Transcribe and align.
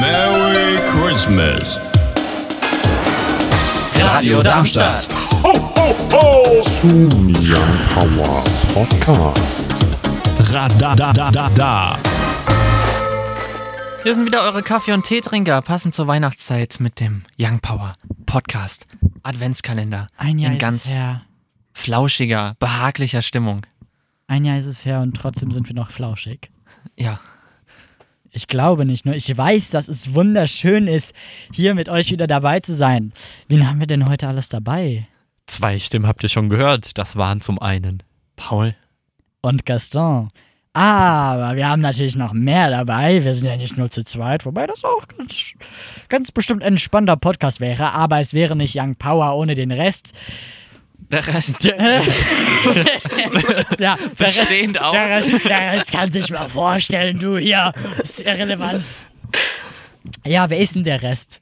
Merry 0.00 0.76
Christmas. 0.92 1.80
Radio 4.00 4.42
Darmstadt. 4.42 5.08
Zoom 6.62 7.28
Young 7.40 7.78
Power 7.94 8.44
Podcast. 8.74 9.70
Radadadada. 10.52 11.98
Hier 14.02 14.14
sind 14.14 14.26
wieder 14.26 14.42
eure 14.42 14.62
Kaffee- 14.62 14.92
und 14.92 15.04
Teetrinker, 15.04 15.62
passend 15.62 15.94
zur 15.94 16.06
Weihnachtszeit 16.06 16.76
mit 16.78 17.00
dem 17.00 17.22
Young 17.38 17.60
Power 17.60 17.96
Podcast 18.26 18.86
Adventskalender. 19.22 20.06
Ein 20.16 20.38
Jahr 20.38 20.50
in 20.52 20.56
ist 20.58 20.60
ganz 20.60 20.84
es 20.86 20.96
her. 20.96 21.22
flauschiger, 21.72 22.56
behaglicher 22.58 23.22
Stimmung. 23.22 23.64
Ein 24.26 24.44
Jahr 24.44 24.58
ist 24.58 24.66
es 24.66 24.84
her 24.84 25.00
und 25.00 25.16
trotzdem 25.16 25.52
sind 25.52 25.68
wir 25.68 25.74
noch 25.74 25.90
flauschig. 25.90 26.50
Ja, 26.96 27.20
Ich 28.36 28.48
glaube 28.48 28.84
nicht 28.84 29.06
nur, 29.06 29.14
ich 29.14 29.34
weiß, 29.34 29.70
dass 29.70 29.88
es 29.88 30.12
wunderschön 30.12 30.88
ist, 30.88 31.14
hier 31.54 31.74
mit 31.74 31.88
euch 31.88 32.10
wieder 32.10 32.26
dabei 32.26 32.60
zu 32.60 32.74
sein. 32.74 33.14
Wen 33.48 33.66
haben 33.66 33.80
wir 33.80 33.86
denn 33.86 34.06
heute 34.06 34.28
alles 34.28 34.50
dabei? 34.50 35.08
Zwei 35.46 35.78
Stimmen 35.78 36.06
habt 36.06 36.22
ihr 36.22 36.28
schon 36.28 36.50
gehört. 36.50 36.98
Das 36.98 37.16
waren 37.16 37.40
zum 37.40 37.58
einen 37.58 38.02
Paul. 38.36 38.76
Und 39.40 39.64
Gaston. 39.64 40.28
Aber 40.74 41.56
wir 41.56 41.66
haben 41.66 41.80
natürlich 41.80 42.14
noch 42.14 42.34
mehr 42.34 42.68
dabei. 42.68 43.24
Wir 43.24 43.32
sind 43.32 43.46
ja 43.46 43.56
nicht 43.56 43.78
nur 43.78 43.90
zu 43.90 44.04
zweit, 44.04 44.44
wobei 44.44 44.66
das 44.66 44.84
auch 44.84 45.08
ganz, 45.08 45.52
ganz 46.10 46.30
bestimmt 46.30 46.62
ein 46.62 46.76
spannender 46.76 47.16
Podcast 47.16 47.60
wäre. 47.60 47.92
Aber 47.92 48.20
es 48.20 48.34
wäre 48.34 48.54
nicht 48.54 48.76
Young 48.76 48.96
Power 48.96 49.34
ohne 49.34 49.54
den 49.54 49.72
Rest. 49.72 50.12
Der 50.98 51.26
Rest 51.26 51.64
Ja, 51.64 51.76
der 53.78 53.98
Rest, 53.98 54.38
bestehend 54.38 54.80
aus. 54.80 54.92
der 54.92 55.08
Rest, 55.08 55.44
der 55.48 55.72
Rest 55.72 55.92
kann 55.92 56.10
sich 56.10 56.30
mal 56.30 56.48
vorstellen, 56.48 57.18
du 57.18 57.36
hier. 57.38 57.72
Ist 58.02 58.22
irrelevant. 58.22 58.84
Ja, 60.24 60.50
wer 60.50 60.58
ist 60.58 60.74
denn 60.74 60.82
der 60.84 61.02
Rest? 61.02 61.40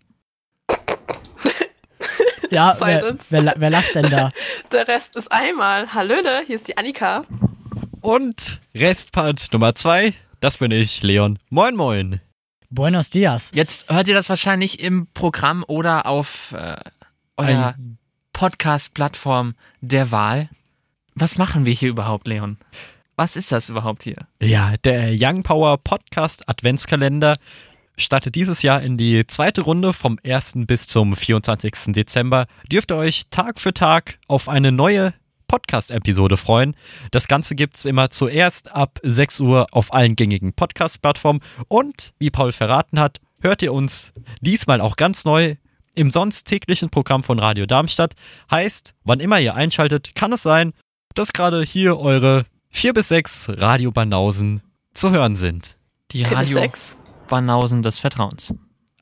Ja, 2.51 2.77
wer, 2.81 3.17
wer, 3.31 3.55
wer 3.57 3.71
lacht 3.71 3.95
denn 3.95 4.11
da? 4.11 4.31
Der 4.73 4.87
Rest 4.87 5.17
ist 5.17 5.31
einmal. 5.33 5.93
Hallöle, 5.93 6.43
hier 6.47 6.57
ist 6.57 6.69
die 6.69 6.77
Annika. 6.77 7.23
und 8.01 8.61
Restpart 8.75 9.49
Nummer 9.53 9.75
zwei. 9.75 10.13
Das 10.41 10.59
bin 10.59 10.71
ich, 10.71 11.03
Leon. 11.03 11.39
Moin, 11.49 11.75
moin. 11.75 12.21
Buenos 12.71 13.09
Dias. 13.11 13.51
Jetzt 13.55 13.91
hört 13.91 14.09
ihr 14.09 14.15
das 14.15 14.29
wahrscheinlich 14.29 14.81
im 14.81 15.07
Programm 15.15 15.65
oder 15.67 16.07
auf 16.07 16.53
äh, 16.53 16.77
eurer 17.37 17.75
Podcast-Plattform 18.35 19.55
der 19.81 20.11
Wahl. 20.11 20.51
Was 21.15 21.39
machen 21.39 21.65
wir 21.65 21.73
hier 21.73 21.89
überhaupt, 21.89 22.27
Leon? 22.27 22.59
Was 23.17 23.37
ist 23.37 23.53
das 23.53 23.71
überhaupt 23.71 24.03
hier? 24.03 24.27
Ja, 24.43 24.77
der 24.85 25.15
Young 25.19 25.45
Power 25.45 25.79
Podcast 25.79 26.47
Adventskalender 26.49 27.37
startet 27.97 28.35
dieses 28.35 28.63
Jahr 28.63 28.83
in 28.83 28.99
die 28.99 29.25
zweite 29.27 29.63
Runde 29.63 29.93
vom 29.93 30.19
1. 30.27 30.55
bis 30.67 30.89
zum 30.89 31.15
24. 31.15 31.95
Dezember. 31.95 32.47
Dürft 32.71 32.91
ihr 32.91 32.97
euch 32.97 33.29
Tag 33.31 33.61
für 33.61 33.73
Tag 33.73 34.19
auf 34.27 34.49
eine 34.49 34.73
neue 34.73 35.15
Podcast-Episode 35.47 36.37
freuen. 36.37 36.75
Das 37.13 37.29
Ganze 37.29 37.55
gibt's 37.55 37.85
immer 37.85 38.11
zuerst 38.11 38.73
ab 38.73 38.99
6 39.05 39.41
Uhr 39.41 39.69
auf 39.71 39.95
allen 39.95 40.17
gängigen 40.17 40.55
Podcast-Plattformen. 40.55 41.41
Und 41.69 42.13
wie 42.19 42.31
Paul 42.31 42.51
verraten 42.51 42.99
hat, 42.99 43.21
hört 43.41 43.63
ihr 43.63 43.73
uns 43.73 44.13
diesmal 44.41 44.81
auch 44.81 44.97
ganz 44.97 45.25
neu 45.25 45.55
im 45.95 46.11
sonst 46.11 46.45
täglichen 46.45 46.91
Programm 46.91 47.23
von 47.23 47.39
Radio 47.39 47.67
Darmstadt. 47.67 48.15
Heißt, 48.51 48.95
wann 49.05 49.21
immer 49.21 49.41
ihr 49.41 49.55
einschaltet, 49.55 50.15
kann 50.15 50.33
es 50.33 50.43
sein, 50.43 50.73
dass 51.15 51.33
gerade 51.33 51.63
hier 51.63 51.99
eure 51.99 52.45
vier 52.71 52.93
bis 52.93 53.09
sechs 53.09 53.49
Radiobanausen 53.49 54.63
zu 54.95 55.11
hören 55.11 55.37
sind. 55.37 55.77
Die 56.11 56.23
Kids 56.23 56.33
Radio 56.33 56.59
Sex. 56.59 56.97
Banausen 57.29 57.83
des 57.83 57.99
Vertrauens. 57.99 58.53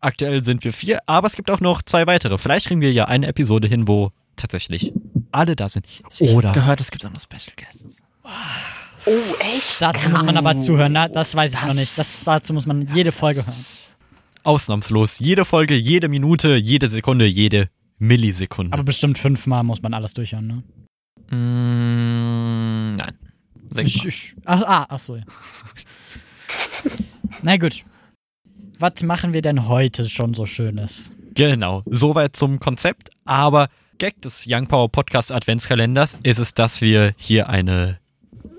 Aktuell 0.01 0.43
sind 0.45 0.65
wir 0.65 0.73
vier, 0.73 0.99
aber 1.07 1.27
es 1.27 1.37
gibt 1.37 1.51
auch 1.51 1.61
noch 1.61 1.83
zwei 1.83 2.07
weitere. 2.07 2.39
Vielleicht 2.39 2.67
kriegen 2.67 2.81
wir 2.81 2.93
ja 2.93 3.07
eine 3.07 3.27
Episode 3.27 3.69
hin, 3.69 3.87
wo 3.89 4.11
tatsächlich 4.37 4.93
alle 5.31 5.57
da 5.57 5.69
sind. 5.69 5.87
Oder 6.21 6.53
Gehört, 6.53 6.81
es 6.81 6.91
gibt 6.91 7.05
auch 7.05 7.11
noch 7.11 7.21
Special 7.21 7.55
Guests. 7.57 7.99
Oh, 9.05 9.11
echt? 9.55 9.81
Dazu 9.81 10.11
muss 10.11 10.23
man 10.25 10.37
aber 10.37 10.57
zuhören, 10.59 10.93
na, 10.93 11.09
das 11.09 11.35
weiß 11.35 11.55
ich 11.55 11.63
noch 11.63 11.75
nicht. 11.75 11.99
Das, 11.99 12.25
dazu 12.25 12.53
muss 12.53 12.67
man 12.67 12.89
jede 12.95 13.11
Folge 13.13 13.45
hören. 13.45 13.55
Ausnahmslos 14.43 15.19
jede 15.19 15.45
Folge, 15.45 15.75
jede 15.75 16.09
Minute, 16.09 16.57
jede 16.57 16.89
Sekunde, 16.89 17.27
jede 17.27 17.69
Millisekunde. 17.99 18.73
Aber 18.73 18.83
bestimmt 18.83 19.19
fünfmal 19.19 19.63
muss 19.63 19.83
man 19.83 19.95
alles 19.95 20.13
durchhören, 20.15 20.45
ne? 20.45 20.63
Mm, 21.37 22.97
nein. 22.97 23.15
Sechs 23.71 23.95
Ich, 23.95 24.07
ich, 24.07 24.35
ach, 24.45 24.63
ah, 24.63 24.87
ach 24.89 24.99
so, 24.99 25.17
ja. 25.17 25.23
Na 27.43 27.57
gut. 27.57 27.85
Was 28.79 29.03
machen 29.03 29.33
wir 29.33 29.43
denn 29.43 29.69
heute 29.69 30.09
schon 30.09 30.35
so 30.35 30.45
Schönes? 30.45 31.13
Genau, 31.35 31.83
soweit 31.87 32.37
zum 32.37 32.59
Konzept. 32.61 33.11
Aber 33.25 33.69
Gag 33.99 34.21
des 34.21 34.45
Young 34.49 34.67
Power 34.67 34.91
Podcast 34.91 35.31
Adventskalenders 35.31 36.19
ist 36.25 36.39
es, 36.39 36.55
dass 36.55 36.81
wir 36.81 37.15
hier 37.17 37.49
eine 37.49 38.01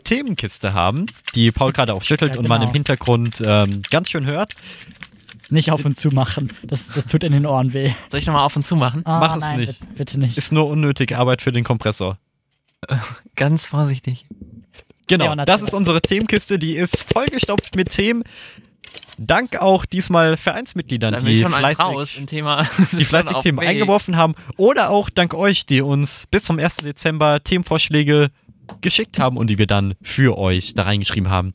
Themenkiste 0.03 0.73
haben, 0.73 1.05
die 1.35 1.51
Paul 1.51 1.73
gerade 1.73 1.93
auch 1.93 2.01
schüttelt 2.01 2.33
Ja, 2.33 2.39
und 2.39 2.47
man 2.47 2.59
genau. 2.61 2.71
im 2.71 2.73
Hintergrund 2.73 3.41
ähm, 3.45 3.81
ganz 3.89 4.09
schön 4.09 4.25
hört. 4.25 4.55
Nicht 5.53 5.71
auf 5.71 5.85
und 5.85 5.95
zu 5.95 6.09
machen. 6.09 6.51
Das, 6.63 6.87
das 6.87 7.05
tut 7.05 7.23
in 7.23 7.31
den 7.31 7.45
Ohren 7.45 7.73
weh. 7.73 7.91
Soll 8.09 8.19
ich 8.19 8.25
nochmal 8.25 8.43
auf 8.43 8.55
und 8.55 8.65
zu 8.65 8.75
machen? 8.75 9.05
Ah, 9.05 9.19
Mach 9.19 9.35
es 9.35 9.41
nein, 9.41 9.59
nicht. 9.59 9.79
Bitte, 9.79 9.93
bitte 9.93 10.19
nicht. 10.19 10.35
Ist 10.35 10.51
nur 10.51 10.67
unnötige 10.67 11.19
Arbeit 11.19 11.43
für 11.43 11.51
den 11.51 11.63
Kompressor. 11.63 12.17
Ganz 13.35 13.67
vorsichtig. 13.67 14.25
Genau, 15.05 15.25
Ja, 15.25 15.45
das 15.45 15.61
ist 15.61 15.75
unsere 15.75 16.01
Themenkiste, 16.01 16.57
die 16.57 16.75
ist 16.75 17.03
vollgestopft 17.03 17.75
mit 17.75 17.89
Themen. 17.89 18.23
Dank 19.19 19.61
auch 19.61 19.85
diesmal 19.85 20.37
Vereinsmitgliedern, 20.37 21.23
die 21.23 21.45
fleißig, 21.45 22.25
Thema. 22.25 22.67
die 22.91 23.05
fleißig 23.05 23.37
Themen 23.37 23.59
eingeworfen 23.59 24.17
haben. 24.17 24.33
Oder 24.57 24.89
auch 24.89 25.11
dank 25.11 25.35
euch, 25.35 25.67
die 25.67 25.81
uns 25.81 26.25
bis 26.31 26.43
zum 26.43 26.57
1. 26.57 26.77
Dezember 26.77 27.43
Themenvorschläge 27.43 28.31
geschickt 28.81 29.19
haben 29.19 29.37
und 29.37 29.51
die 29.51 29.59
wir 29.59 29.67
dann 29.67 29.93
für 30.01 30.35
euch 30.35 30.73
da 30.73 30.83
reingeschrieben 30.83 31.29
haben. 31.29 31.53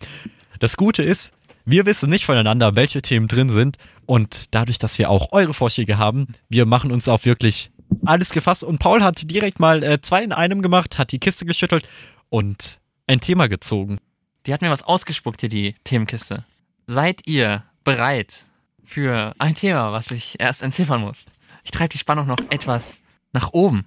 Das 0.60 0.76
Gute 0.76 1.02
ist, 1.02 1.32
wir 1.68 1.86
wissen 1.86 2.08
nicht 2.08 2.24
voneinander, 2.24 2.76
welche 2.76 3.02
Themen 3.02 3.28
drin 3.28 3.48
sind. 3.48 3.76
Und 4.06 4.54
dadurch, 4.54 4.78
dass 4.78 4.98
wir 4.98 5.10
auch 5.10 5.32
eure 5.32 5.52
Vorschläge 5.52 5.98
haben, 5.98 6.26
wir 6.48 6.66
machen 6.66 6.90
uns 6.90 7.08
auf 7.08 7.24
wirklich 7.24 7.70
alles 8.04 8.30
gefasst. 8.30 8.64
Und 8.64 8.78
Paul 8.78 9.02
hat 9.02 9.30
direkt 9.30 9.60
mal 9.60 9.82
äh, 9.82 10.00
zwei 10.00 10.22
in 10.22 10.32
einem 10.32 10.62
gemacht, 10.62 10.98
hat 10.98 11.12
die 11.12 11.18
Kiste 11.18 11.44
geschüttelt 11.44 11.88
und 12.30 12.80
ein 13.06 13.20
Thema 13.20 13.48
gezogen. 13.48 13.98
Die 14.46 14.52
hat 14.52 14.62
mir 14.62 14.70
was 14.70 14.82
ausgespuckt 14.82 15.40
hier, 15.40 15.50
die 15.50 15.74
Themenkiste. 15.84 16.44
Seid 16.86 17.26
ihr 17.26 17.64
bereit 17.84 18.44
für 18.82 19.34
ein 19.38 19.54
Thema, 19.54 19.92
was 19.92 20.10
ich 20.10 20.40
erst 20.40 20.62
entziffern 20.62 21.02
muss? 21.02 21.26
Ich 21.64 21.70
treibe 21.70 21.90
die 21.90 21.98
Spannung 21.98 22.26
noch 22.26 22.38
etwas 22.48 22.98
nach 23.32 23.52
oben. 23.52 23.84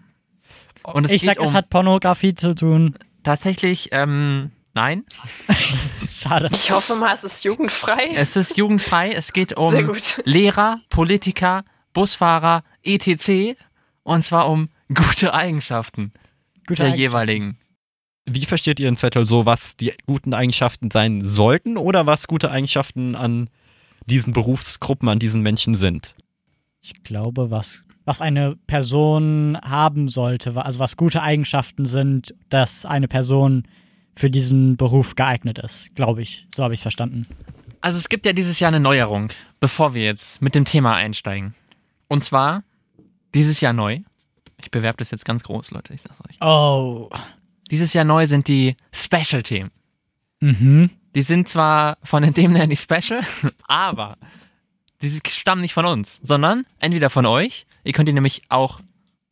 Und 0.84 1.06
es 1.06 1.12
ich 1.12 1.24
sag, 1.24 1.40
um 1.40 1.48
es 1.48 1.53
hat 1.53 1.69
Pornografie 1.69 2.36
zu 2.36 2.53
tun. 2.53 2.96
tatsächlich, 3.24 3.90
ähm, 3.92 4.52
nein. 4.74 5.04
Schade. 6.08 6.50
Ich 6.52 6.72
hoffe 6.72 6.96
mal, 6.96 7.14
es 7.14 7.24
ist 7.24 7.44
jugendfrei. 7.44 8.12
Es 8.16 8.36
ist 8.36 8.58
jugendfrei. 8.58 9.12
Es 9.12 9.34
geht 9.34 9.58
um. 9.58 9.74
Lehrer, 10.26 10.80
Politiker, 10.90 11.64
Busfahrer, 11.94 12.64
etc. 12.84 13.58
Und 14.04 14.24
zwar 14.24 14.50
um 14.50 14.70
gute 14.94 15.34
Eigenschaften 15.34 16.12
Guter 16.68 16.86
der 16.86 16.94
Eig- 16.94 16.98
jeweiligen. 16.98 17.58
Wie 18.26 18.46
versteht 18.46 18.80
ihr 18.80 18.88
in 18.88 18.96
Zettel 18.96 19.26
so, 19.26 19.46
was 19.46 19.76
die 19.76 19.94
guten 20.06 20.34
Eigenschaften 20.34 20.92
sein 20.92 21.22
sollten 21.22 21.76
oder 21.78 22.06
was 22.06 22.28
gute 22.28 22.52
Eigenschaften 22.52 23.16
an 23.16 23.50
diesen 24.06 24.31
Berufsgruppen, 24.34 25.10
an 25.10 25.20
diesen 25.20 25.42
Menschen 25.42 25.74
sind? 25.76 26.16
Ich 26.81 27.04
glaube, 27.04 27.50
was, 27.52 27.84
was 28.06 28.22
eine 28.22 28.56
Person 28.68 29.58
haben 29.64 30.08
sollte, 30.08 30.56
also 30.64 30.80
was 30.80 30.98
gute 30.98 31.22
Eigenschaften 31.22 31.86
sind, 31.86 32.34
dass 32.50 32.86
eine 32.86 33.08
Person 33.08 33.64
für 34.16 34.30
diesen 34.30 34.78
Beruf 34.78 35.16
geeignet 35.16 35.60
ist, 35.60 35.94
glaube 35.96 36.22
ich. 36.22 36.48
So 36.54 36.64
habe 36.64 36.74
ich 36.74 36.80
es 36.80 36.82
verstanden. 36.82 37.28
Also 37.82 37.98
es 37.98 38.10
gibt 38.10 38.26
ja 38.26 38.34
dieses 38.34 38.60
Jahr 38.60 38.70
eine 38.70 38.80
Neuerung, 38.80 39.30
bevor 39.60 39.94
wir 39.94 40.04
jetzt 40.04 40.42
mit 40.42 40.54
dem 40.54 40.66
Thema 40.66 40.96
einsteigen. 40.96 41.56
Und 42.08 42.24
zwar 42.24 42.63
dieses 43.34 43.62
Jahr 43.62 43.74
neu. 43.74 44.00
Ich 44.62 44.69
bewerbe 44.69 44.98
das 44.98 45.12
jetzt 45.12 45.25
ganz 45.25 45.44
groß, 45.44 45.72
Leute, 45.72 45.94
ich 45.94 46.02
sag's 46.02 46.16
euch. 46.30 46.38
Oh. 46.42 47.10
Dieses 47.72 47.94
Jahr 47.94 48.06
neu 48.06 48.28
sind 48.28 48.48
die 48.48 48.75
Special-Themen. 48.94 49.72
Mhm. 50.42 50.92
Die 51.16 51.22
sind 51.24 51.48
zwar 51.48 51.98
von 52.04 52.22
den 52.24 52.34
Themen 52.34 52.56
her 52.56 52.68
nicht 52.68 52.81
special, 52.81 53.22
aber 53.68 54.18
die 55.02 55.10
stammen 55.28 55.62
nicht 55.62 55.74
von 55.74 55.86
uns, 55.86 56.19
sondern 56.22 56.66
entweder 56.80 57.10
von 57.10 57.25
euch. 57.25 57.66
Ihr 57.84 57.94
könnt 57.94 58.07
die 58.07 58.14
nämlich 58.14 58.44
auch 58.50 58.81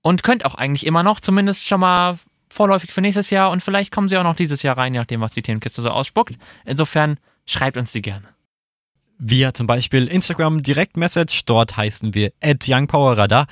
und 0.02 0.24
könnt 0.24 0.46
auch 0.46 0.56
eigentlich 0.56 0.86
immer 0.86 1.04
noch, 1.04 1.20
zumindest 1.20 1.68
schon 1.68 1.82
mal 1.82 2.18
vorläufig 2.52 2.92
für 2.92 3.02
nächstes 3.02 3.30
Jahr 3.30 3.52
und 3.52 3.64
vielleicht 3.64 3.92
kommen 3.92 4.10
sie 4.10 4.18
auch 4.18 4.24
noch 4.24 4.36
dieses 4.36 4.64
Jahr 4.64 4.78
rein, 4.78 4.94
je 4.94 5.00
nachdem, 5.00 5.22
was 5.22 5.34
die 5.34 5.42
Themenkiste 5.42 5.82
so 5.82 5.90
ausspuckt. 5.90 6.36
Insofern 6.66 7.18
schreibt 7.46 7.78
uns 7.78 7.92
die 7.92 8.02
gerne. 8.02 8.28
Via 9.22 9.54
zum 9.54 9.68
Beispiel 9.68 10.08
Instagram 10.08 10.64
Direktmessage, 10.64 11.42
dort 11.46 11.76
heißen 11.76 12.14
wir 12.14 12.32
at 12.42 12.66
youngpowerradar 12.70 13.48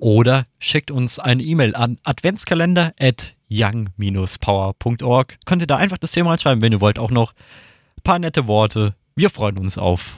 oder 0.00 0.46
schickt 0.58 0.90
uns 0.90 1.18
eine 1.18 1.42
E-Mail 1.42 1.74
an 1.74 1.98
adventskalender 2.04 2.94
at 2.98 3.34
young-power.org. 3.50 5.38
Könnt 5.44 5.62
ihr 5.62 5.66
da 5.66 5.76
einfach 5.76 5.98
das 5.98 6.12
Thema 6.12 6.30
reinschreiben, 6.30 6.62
wenn 6.62 6.72
ihr 6.72 6.80
wollt, 6.80 6.98
auch 6.98 7.10
noch 7.10 7.34
ein 7.98 8.02
paar 8.02 8.18
nette 8.18 8.46
Worte. 8.46 8.94
Wir 9.14 9.28
freuen 9.28 9.58
uns 9.58 9.76
auf 9.76 10.14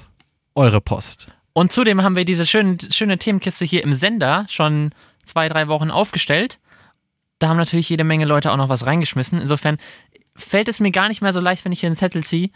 eure 0.55 0.81
Post. 0.81 1.33
Und 1.53 1.73
zudem 1.73 2.03
haben 2.03 2.15
wir 2.15 2.25
diese 2.25 2.47
schöne, 2.47 2.79
schöne 2.91 3.19
Themenkiste 3.19 3.65
hier 3.65 3.83
im 3.83 3.95
Sender 3.95 4.47
schon 4.49 4.91
zwei, 5.25 5.49
drei 5.49 5.67
Wochen 5.67 5.91
aufgestellt. 5.91 6.61
Da 7.43 7.49
haben 7.49 7.57
natürlich 7.57 7.89
jede 7.89 8.05
Menge 8.05 8.25
Leute 8.25 8.53
auch 8.53 8.57
noch 8.57 8.69
was 8.69 8.87
reingeschmissen. 8.87 9.41
Insofern 9.41 9.79
fällt 10.37 10.69
es 10.69 10.79
mir 10.79 10.93
gar 10.93 11.09
nicht 11.09 11.23
mehr 11.23 11.33
so 11.33 11.41
leicht, 11.41 11.65
wenn 11.65 11.73
ich 11.73 11.81
hier 11.81 11.89
einen 11.89 11.97
Zettel 11.97 12.23
ziehe, 12.23 12.51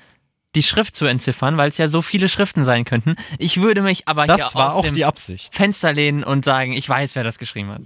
die 0.55 0.62
Schrift 0.62 0.94
zu 0.94 1.06
entziffern, 1.06 1.56
weil 1.56 1.71
es 1.71 1.77
ja 1.77 1.88
so 1.88 2.03
viele 2.03 2.29
Schriften 2.29 2.65
sein 2.65 2.85
könnten. 2.85 3.17
Ich 3.38 3.61
würde 3.61 3.83
mich 3.83 4.06
aber 4.06 4.29
Das 4.29 4.53
hier 4.53 4.61
war 4.61 4.75
aus 4.75 4.79
auch 4.79 4.83
dem 4.85 4.94
die 4.94 5.05
Absicht. 5.05 5.53
Fenster 5.53 5.93
lehnen 5.93 6.23
und 6.23 6.44
sagen, 6.44 6.73
ich 6.73 6.88
weiß, 6.88 7.17
wer 7.17 7.25
das 7.25 7.41
geschrieben 7.41 7.71
hat. 7.71 7.83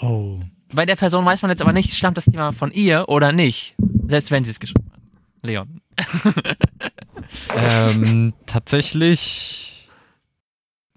Oh. 0.00 0.40
Bei 0.72 0.86
der 0.86 0.96
Person 0.96 1.26
weiß 1.26 1.42
man 1.42 1.50
jetzt 1.50 1.60
aber 1.60 1.74
nicht, 1.74 1.94
stammt 1.94 2.16
das 2.16 2.24
Thema 2.24 2.52
von 2.52 2.72
ihr 2.72 3.10
oder 3.10 3.32
nicht. 3.32 3.74
Selbst 4.08 4.30
wenn 4.30 4.42
sie 4.42 4.52
es 4.52 4.60
geschrieben 4.60 4.90
hat. 4.94 5.00
Leon. 5.42 5.82
ähm, 7.54 8.32
tatsächlich 8.46 9.88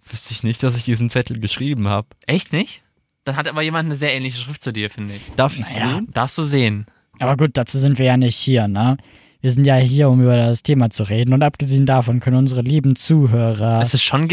wüsste 0.09 0.31
ich 0.31 0.43
nicht, 0.43 0.63
dass 0.63 0.77
ich 0.77 0.85
diesen 0.85 1.09
Zettel 1.09 1.41
geschrieben 1.41 1.89
habe. 1.89 2.07
Echt 2.27 2.53
nicht? 2.53 2.82
Dann 3.23 3.35
hat 3.37 3.47
aber 3.47 3.61
jemand 3.61 3.87
eine 3.87 3.95
sehr 3.95 4.13
ähnliche 4.13 4.39
Schrift 4.39 4.63
zu 4.63 4.73
dir, 4.73 4.89
finde 4.89 5.13
ich. 5.13 5.31
Darf 5.35 5.57
ich 5.57 5.61
Naja. 5.61 5.95
sehen? 5.95 6.07
Darfst 6.11 6.37
du 6.37 6.43
sehen. 6.43 6.85
Aber 7.19 7.37
gut, 7.37 7.51
dazu 7.53 7.77
sind 7.77 7.97
wir 7.97 8.05
ja 8.05 8.17
nicht 8.17 8.35
hier, 8.35 8.67
ne? 8.67 8.97
Wir 9.41 9.51
sind 9.51 9.65
ja 9.65 9.75
hier, 9.75 10.09
um 10.09 10.21
über 10.21 10.35
das 10.37 10.63
Thema 10.63 10.89
zu 10.89 11.03
reden. 11.03 11.33
Und 11.33 11.43
abgesehen 11.43 11.85
davon 11.85 12.19
können 12.19 12.37
unsere 12.37 12.61
lieben 12.61 12.95
Zuhörer. 12.95 13.81
Es 13.81 13.93
ist 13.93 14.03
schon. 14.03 14.29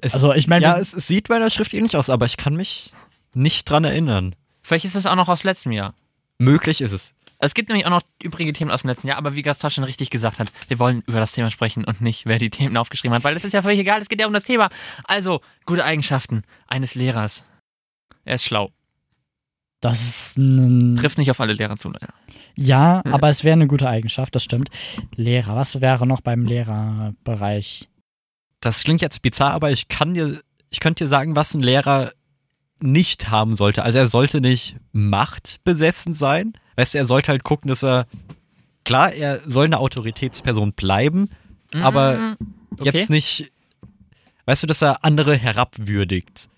Es, 0.00 0.14
Also, 0.14 0.34
ich 0.34 0.48
meine, 0.48 0.64
ja, 0.64 0.78
es, 0.78 0.94
es 0.94 1.06
sieht 1.06 1.28
bei 1.28 1.38
der 1.38 1.50
Schrift 1.50 1.74
ähnlich 1.74 1.96
aus, 1.96 2.10
aber 2.10 2.26
ich 2.26 2.36
kann 2.36 2.54
mich 2.54 2.92
nicht 3.34 3.68
dran 3.68 3.84
erinnern. 3.84 4.34
Vielleicht 4.62 4.84
ist 4.84 4.96
es 4.96 5.06
auch 5.06 5.16
noch 5.16 5.28
aus 5.28 5.44
letztem 5.44 5.72
Jahr. 5.72 5.94
Möglich 6.38 6.80
ist 6.80 6.92
es. 6.92 7.14
Es 7.38 7.54
gibt 7.54 7.68
nämlich 7.70 7.86
auch 7.86 7.90
noch 7.90 8.02
übrige 8.22 8.52
Themen 8.52 8.70
aus 8.70 8.82
dem 8.82 8.88
letzten 8.88 9.08
Jahr, 9.08 9.16
aber 9.18 9.34
wie 9.34 9.42
Gaston 9.42 9.70
schon 9.70 9.82
richtig 9.84 10.10
gesagt 10.10 10.38
hat, 10.38 10.52
wir 10.68 10.78
wollen 10.78 11.02
über 11.08 11.18
das 11.18 11.32
Thema 11.32 11.50
sprechen 11.50 11.84
und 11.84 12.00
nicht, 12.00 12.24
wer 12.26 12.38
die 12.38 12.50
Themen 12.50 12.76
aufgeschrieben 12.76 13.14
hat, 13.16 13.24
weil 13.24 13.34
das 13.34 13.44
ist 13.44 13.52
ja 13.52 13.62
völlig 13.62 13.80
egal, 13.80 14.00
es 14.00 14.08
geht 14.08 14.20
ja 14.20 14.26
um 14.28 14.32
das 14.32 14.44
Thema. 14.44 14.68
Also, 15.04 15.40
gute 15.66 15.84
Eigenschaften 15.84 16.42
eines 16.68 16.94
Lehrers. 16.94 17.44
Er 18.24 18.34
ist 18.36 18.44
schlau. 18.44 18.70
das 19.80 20.00
ist 20.02 20.38
ein. 20.38 20.96
Trifft 20.96 21.18
nicht 21.18 21.30
auf 21.30 21.40
alle 21.40 21.52
Lehrer 21.54 21.76
zu. 21.76 21.88
Naja. 21.90 22.08
Ja, 22.54 23.02
aber 23.10 23.28
es 23.28 23.44
wäre 23.44 23.54
eine 23.54 23.66
gute 23.66 23.88
Eigenschaft, 23.88 24.34
das 24.34 24.44
stimmt. 24.44 24.68
Lehrer, 25.16 25.56
was 25.56 25.80
wäre 25.80 26.06
noch 26.06 26.20
beim 26.20 26.44
Lehrerbereich? 26.44 27.88
Das 28.60 28.84
klingt 28.84 29.00
jetzt 29.00 29.22
bizarr, 29.22 29.52
aber 29.52 29.70
ich 29.72 29.88
kann 29.88 30.14
dir, 30.14 30.40
ich 30.70 30.78
könnte 30.80 31.04
dir 31.04 31.08
sagen, 31.08 31.34
was 31.34 31.54
ein 31.54 31.62
Lehrer 31.62 32.12
nicht 32.80 33.30
haben 33.30 33.56
sollte. 33.56 33.82
Also 33.82 33.98
er 33.98 34.06
sollte 34.06 34.40
nicht 34.40 34.76
machtbesessen 34.92 36.12
sein. 36.14 36.52
Weißt 36.76 36.94
du, 36.94 36.98
er 36.98 37.04
sollte 37.04 37.32
halt 37.32 37.42
gucken, 37.42 37.68
dass 37.68 37.82
er, 37.82 38.06
klar, 38.84 39.12
er 39.12 39.40
soll 39.48 39.66
eine 39.66 39.78
Autoritätsperson 39.78 40.72
bleiben, 40.74 41.28
aber 41.72 42.16
Mm, 42.18 42.36
jetzt 42.82 43.08
nicht, 43.10 43.52
weißt 44.46 44.62
du, 44.62 44.66
dass 44.66 44.82
er 44.82 45.04
andere 45.04 45.36
herabwürdigt. 45.36 46.48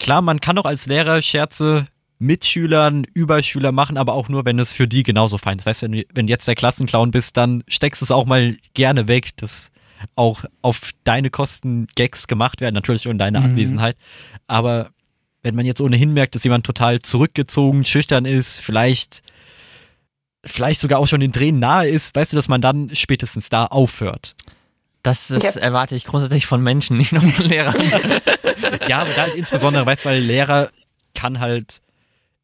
Klar, 0.00 0.22
man 0.22 0.40
kann 0.40 0.58
auch 0.58 0.64
als 0.64 0.86
Lehrer 0.86 1.22
Scherze 1.22 1.86
mit 2.18 2.44
Schülern, 2.44 3.04
über 3.14 3.42
Schüler 3.42 3.72
machen, 3.72 3.96
aber 3.96 4.12
auch 4.14 4.28
nur, 4.28 4.44
wenn 4.44 4.58
es 4.58 4.72
für 4.72 4.86
die 4.88 5.04
genauso 5.04 5.38
fein 5.38 5.58
ist. 5.58 5.66
Weißt 5.66 5.82
du, 5.82 5.86
wenn, 5.86 5.92
du- 5.92 6.04
wenn 6.12 6.28
jetzt 6.28 6.48
der 6.48 6.54
Klassenclown 6.54 7.10
bist, 7.12 7.36
dann 7.36 7.62
steckst 7.68 8.02
du 8.02 8.04
es 8.04 8.10
auch 8.10 8.26
mal 8.26 8.56
gerne 8.74 9.08
weg, 9.08 9.36
dass 9.36 9.70
auch 10.16 10.44
auf 10.62 10.90
deine 11.04 11.30
Kosten 11.30 11.86
Gags 11.94 12.26
gemacht 12.26 12.60
werden, 12.60 12.74
natürlich 12.74 13.06
in 13.06 13.18
deiner 13.18 13.40
Mhm. 13.40 13.46
Anwesenheit. 13.46 13.96
Aber 14.46 14.90
wenn 15.42 15.54
man 15.54 15.64
jetzt 15.66 15.80
ohnehin 15.80 16.12
merkt, 16.12 16.34
dass 16.34 16.44
jemand 16.44 16.66
total 16.66 17.00
zurückgezogen, 17.00 17.84
schüchtern 17.84 18.24
ist, 18.26 18.58
vielleicht, 18.58 19.22
vielleicht 20.44 20.80
sogar 20.80 20.98
auch 20.98 21.06
schon 21.06 21.20
den 21.20 21.32
Tränen 21.32 21.60
nahe 21.60 21.88
ist, 21.88 22.14
weißt 22.14 22.32
du, 22.32 22.36
dass 22.36 22.48
man 22.48 22.60
dann 22.62 22.94
spätestens 22.94 23.48
da 23.50 23.66
aufhört. 23.66 24.34
Das 25.02 25.30
ist, 25.30 25.56
Ja. 25.56 25.62
erwarte 25.62 25.96
ich 25.96 26.04
grundsätzlich 26.04 26.46
von 26.46 26.62
Menschen, 26.62 26.96
nicht 26.98 27.12
nur 27.12 27.22
von 27.22 27.44
Lehrern. 27.46 27.76
Ja, 28.88 29.00
aber 29.00 29.12
da 29.12 29.22
halt 29.22 29.34
insbesondere, 29.34 29.86
weißt 29.86 30.04
du, 30.04 30.08
weil 30.10 30.20
Lehrer 30.20 30.70
kann 31.14 31.40
halt 31.40 31.80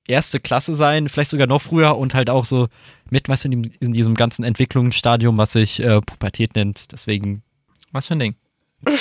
erste 0.07 0.41
Klasse 0.41 0.75
sein, 0.75 1.09
vielleicht 1.09 1.31
sogar 1.31 1.47
noch 1.47 1.61
früher 1.61 1.97
und 1.97 2.15
halt 2.15 2.31
auch 2.31 2.45
so 2.45 2.69
mit, 3.11 3.29
weißt 3.29 3.45
du, 3.47 3.51
in, 3.51 3.93
diesem 3.93 4.15
ganzen 4.15 4.45
Entwicklungsstadium, 4.45 5.37
was 5.39 5.53
sich 5.53 5.81
äh, 5.81 6.01
Pubertät 6.01 6.55
nennt. 6.55 6.93
Deswegen, 6.93 7.43
Was 7.93 8.07
für 8.07 8.15
ein 8.15 8.21
Ding? 8.21 8.37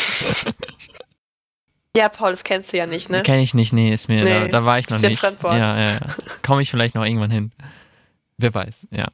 Ja, 1.98 2.10
Paul, 2.10 2.31
das 2.31 2.44
kennst 2.44 2.74
du 2.74 2.78
ja 2.78 2.86
nicht, 2.86 3.10
ne? 3.10 3.24
Kenne 3.24 3.42
ich 3.42 3.54
nicht, 3.54 3.72
nee, 3.72 3.94
ist 3.94 4.10
mir, 4.10 4.25
da, 4.25 4.40
Nee, 4.44 4.52
da 4.52 4.66
war 4.66 4.80
ich 4.80 4.90
noch 4.90 4.98
ist 4.98 5.04
nicht. 5.04 5.18
Fremdwort. 5.19 5.57
Ja, 5.57 5.78
ja, 5.80 5.92
ja. 5.94 6.00
Komme 6.42 6.62
ich 6.62 6.69
vielleicht 6.69 6.94
noch 6.94 7.06
irgendwann 7.06 7.31
hin. 7.31 7.54
Wer 8.38 8.54
weiß, 8.54 8.88
ja. 8.92 9.07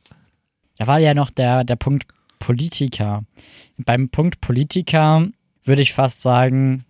Da 0.80 0.88
war 0.88 0.98
ja 0.98 1.14
noch 1.14 1.30
der, 1.30 1.64
der 1.64 1.76
Punkt 1.76 2.08
Politiker. 2.42 3.24
Beim 3.78 4.10
Punkt 4.10 4.42
Politiker 4.42 5.30
würde 5.64 5.82
ich 5.82 5.94
fast 5.94 6.22
sagen, 6.22 6.84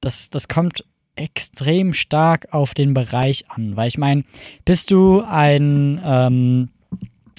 das, 0.00 0.30
das 0.30 0.48
kommt 0.48 0.84
extrem 1.14 1.92
stark 1.92 2.48
auf 2.52 2.72
den 2.72 2.94
Bereich 2.94 3.50
an. 3.50 3.76
Weil 3.76 3.88
ich 3.88 3.98
meine, 3.98 4.24
bist 4.64 4.90
du 4.90 5.20
ein, 5.20 6.00
ähm, 6.04 6.70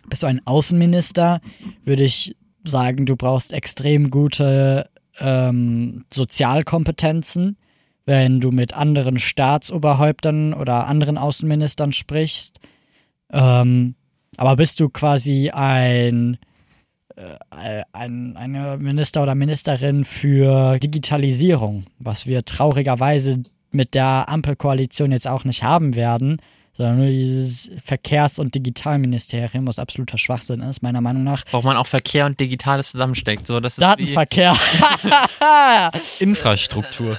bist 0.08 0.24
du 0.24 0.28
ein 0.28 0.46
Außenminister, 0.46 1.42
würde 1.84 2.04
ich 2.04 2.36
sagen, 2.64 3.06
du 3.06 3.16
brauchst 3.16 3.52
extrem 3.52 4.10
gute 4.10 4.90
ähm, 5.20 6.06
Sozialkompetenzen, 6.14 7.58
wenn 8.06 8.40
du 8.40 8.52
mit 8.52 8.74
anderen 8.74 9.18
Staatsoberhäuptern 9.18 10.54
oder 10.54 10.88
anderen 10.88 11.18
Außenministern 11.18 11.94
sprichst. 11.94 12.60
Ähm, 13.32 13.96
aber 14.38 14.56
bist 14.56 14.80
du 14.80 14.90
quasi 14.90 15.50
ein, 15.50 16.38
ein 17.92 18.36
eine 18.38 18.78
Minister 18.78 19.24
oder 19.24 19.36
Ministerin 19.36 20.06
für 20.06 20.80
Digitalisierung, 20.80 21.86
was 22.00 22.26
wir 22.26 22.46
traurigerweise 22.46 23.44
mit 23.72 23.94
der 23.94 24.26
Ampelkoalition 24.30 25.12
jetzt 25.12 25.28
auch 25.28 25.44
nicht 25.44 25.64
haben 25.64 25.96
werden, 25.96 26.40
sondern 26.76 26.98
nur 26.98 27.08
dieses 27.08 27.70
Verkehrs- 27.84 28.40
und 28.40 28.56
Digitalministerium, 28.56 29.68
was 29.68 29.80
absoluter 29.80 30.18
Schwachsinn 30.18 30.62
ist, 30.62 30.82
meiner 30.82 31.02
Meinung 31.02 31.24
nach. 31.24 31.46
Braucht 31.46 31.66
man 31.66 31.78
auch 31.78 31.88
Verkehr 31.88 32.26
und 32.26 32.40
Digitales 32.40 32.92
zusammensteckt. 32.92 33.46
So, 33.46 33.60
das 33.60 33.76
Datenverkehr. 33.76 34.56
Infrastruktur. 36.20 37.18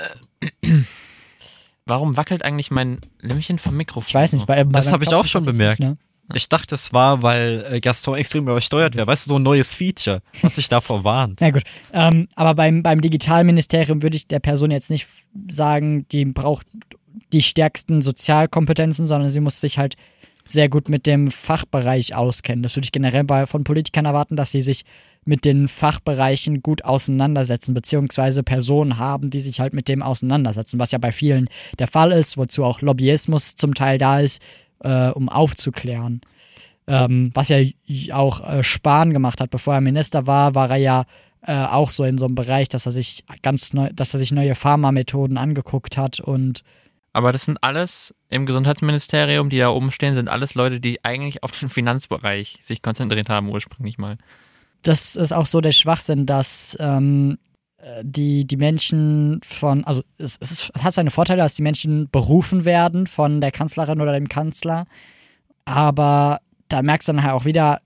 warum 1.86 2.16
wackelt 2.16 2.44
eigentlich 2.44 2.70
mein 2.70 3.00
Lämmchen 3.20 3.58
vom 3.58 3.76
Mikrofon? 3.76 4.08
Ich 4.08 4.14
weiß 4.14 4.32
nicht, 4.32 4.46
bei, 4.46 4.64
bei 4.64 4.72
Das 4.72 4.86
meinem 4.86 4.94
hab 4.94 5.02
ich 5.02 5.14
auch 5.14 5.26
schon 5.26 5.44
bemerkt. 5.44 5.78
Nicht, 5.80 5.88
ne? 5.88 5.96
Ich 6.32 6.48
dachte, 6.48 6.74
es 6.74 6.92
war, 6.92 7.22
weil 7.22 7.66
äh, 7.70 7.80
Gaston 7.80 8.16
extrem 8.16 8.44
übersteuert 8.44 8.96
wäre. 8.96 9.06
Weißt 9.06 9.26
du, 9.26 9.30
so 9.30 9.38
ein 9.38 9.42
neues 9.42 9.74
Feature, 9.74 10.22
was 10.40 10.54
sich 10.56 10.68
davor 10.68 11.04
warnt. 11.04 11.38
Na 11.40 11.50
gut, 11.50 11.64
ähm, 11.92 12.28
aber 12.34 12.54
beim, 12.54 12.82
beim 12.82 13.00
Digitalministerium 13.00 14.02
würde 14.02 14.16
ich 14.16 14.26
der 14.26 14.40
Person 14.40 14.70
jetzt 14.70 14.90
nicht 14.90 15.06
sagen, 15.50 16.06
die 16.08 16.24
braucht 16.24 16.66
die 17.32 17.42
stärksten 17.42 18.00
Sozialkompetenzen, 18.00 19.06
sondern 19.06 19.30
sie 19.30 19.40
muss 19.40 19.60
sich 19.60 19.78
halt 19.78 19.96
sehr 20.48 20.68
gut 20.68 20.88
mit 20.88 21.06
dem 21.06 21.30
Fachbereich 21.30 22.14
auskennen. 22.14 22.62
Das 22.62 22.76
würde 22.76 22.84
ich 22.84 22.92
generell 22.92 23.24
bei, 23.24 23.46
von 23.46 23.64
Politikern 23.64 24.04
erwarten, 24.04 24.36
dass 24.36 24.52
sie 24.52 24.62
sich 24.62 24.84
mit 25.24 25.44
den 25.44 25.68
Fachbereichen 25.68 26.60
gut 26.62 26.84
auseinandersetzen, 26.84 27.72
beziehungsweise 27.72 28.42
Personen 28.42 28.98
haben, 28.98 29.30
die 29.30 29.40
sich 29.40 29.58
halt 29.58 29.72
mit 29.72 29.88
dem 29.88 30.02
auseinandersetzen, 30.02 30.78
was 30.78 30.92
ja 30.92 30.98
bei 30.98 31.12
vielen 31.12 31.48
der 31.78 31.86
Fall 31.86 32.12
ist, 32.12 32.36
wozu 32.36 32.62
auch 32.62 32.82
Lobbyismus 32.82 33.56
zum 33.56 33.74
Teil 33.74 33.96
da 33.96 34.20
ist, 34.20 34.42
äh, 34.84 35.10
um 35.10 35.28
aufzuklären. 35.28 36.20
Ähm, 36.86 37.30
was 37.32 37.48
ja 37.48 37.58
auch 38.12 38.46
äh, 38.46 38.62
Spahn 38.62 39.12
gemacht 39.12 39.40
hat, 39.40 39.50
bevor 39.50 39.74
er 39.74 39.80
Minister 39.80 40.26
war, 40.26 40.54
war 40.54 40.70
er 40.70 40.76
ja 40.76 41.04
äh, 41.46 41.64
auch 41.64 41.90
so 41.90 42.04
in 42.04 42.18
so 42.18 42.26
einem 42.26 42.34
Bereich, 42.34 42.68
dass 42.68 42.86
er 42.86 42.92
sich 42.92 43.24
ganz 43.42 43.72
neu, 43.72 43.88
dass 43.92 44.14
er 44.14 44.18
sich 44.18 44.32
neue 44.32 44.54
Pharmamethoden 44.54 45.38
angeguckt 45.38 45.96
hat 45.96 46.20
und 46.20 46.62
Aber 47.14 47.32
das 47.32 47.46
sind 47.46 47.62
alles 47.62 48.14
im 48.28 48.44
Gesundheitsministerium, 48.44 49.48
die 49.48 49.58
da 49.58 49.70
oben 49.70 49.90
stehen, 49.90 50.14
sind 50.14 50.28
alles 50.28 50.54
Leute, 50.54 50.78
die 50.78 51.02
eigentlich 51.04 51.42
auf 51.42 51.58
den 51.58 51.70
Finanzbereich 51.70 52.58
sich 52.60 52.82
konzentriert 52.82 53.30
haben 53.30 53.48
ursprünglich 53.48 53.96
mal. 53.96 54.18
das 54.82 55.16
ist 55.16 55.32
auch 55.32 55.46
so 55.46 55.62
der 55.62 55.72
Schwachsinn, 55.72 56.26
dass 56.26 56.76
ähm, 56.80 57.38
äh, 57.38 57.53
die, 58.02 58.46
die 58.46 58.56
Menschen 58.56 59.40
von, 59.44 59.84
also 59.84 60.02
es, 60.18 60.38
es, 60.40 60.50
ist, 60.50 60.72
es 60.74 60.82
hat 60.82 60.94
seine 60.94 61.10
Vorteile, 61.10 61.42
dass 61.42 61.54
die 61.54 61.62
Menschen 61.62 62.08
berufen 62.10 62.64
werden 62.64 63.06
von 63.06 63.40
der 63.40 63.50
Kanzlerin 63.50 64.00
oder 64.00 64.12
dem 64.12 64.28
Kanzler, 64.28 64.86
aber 65.64 66.40
da 66.68 66.82
merkst 66.82 67.08
du 67.08 67.12
dann 67.12 67.22
halt 67.22 67.34
auch 67.34 67.44
wieder, 67.44 67.80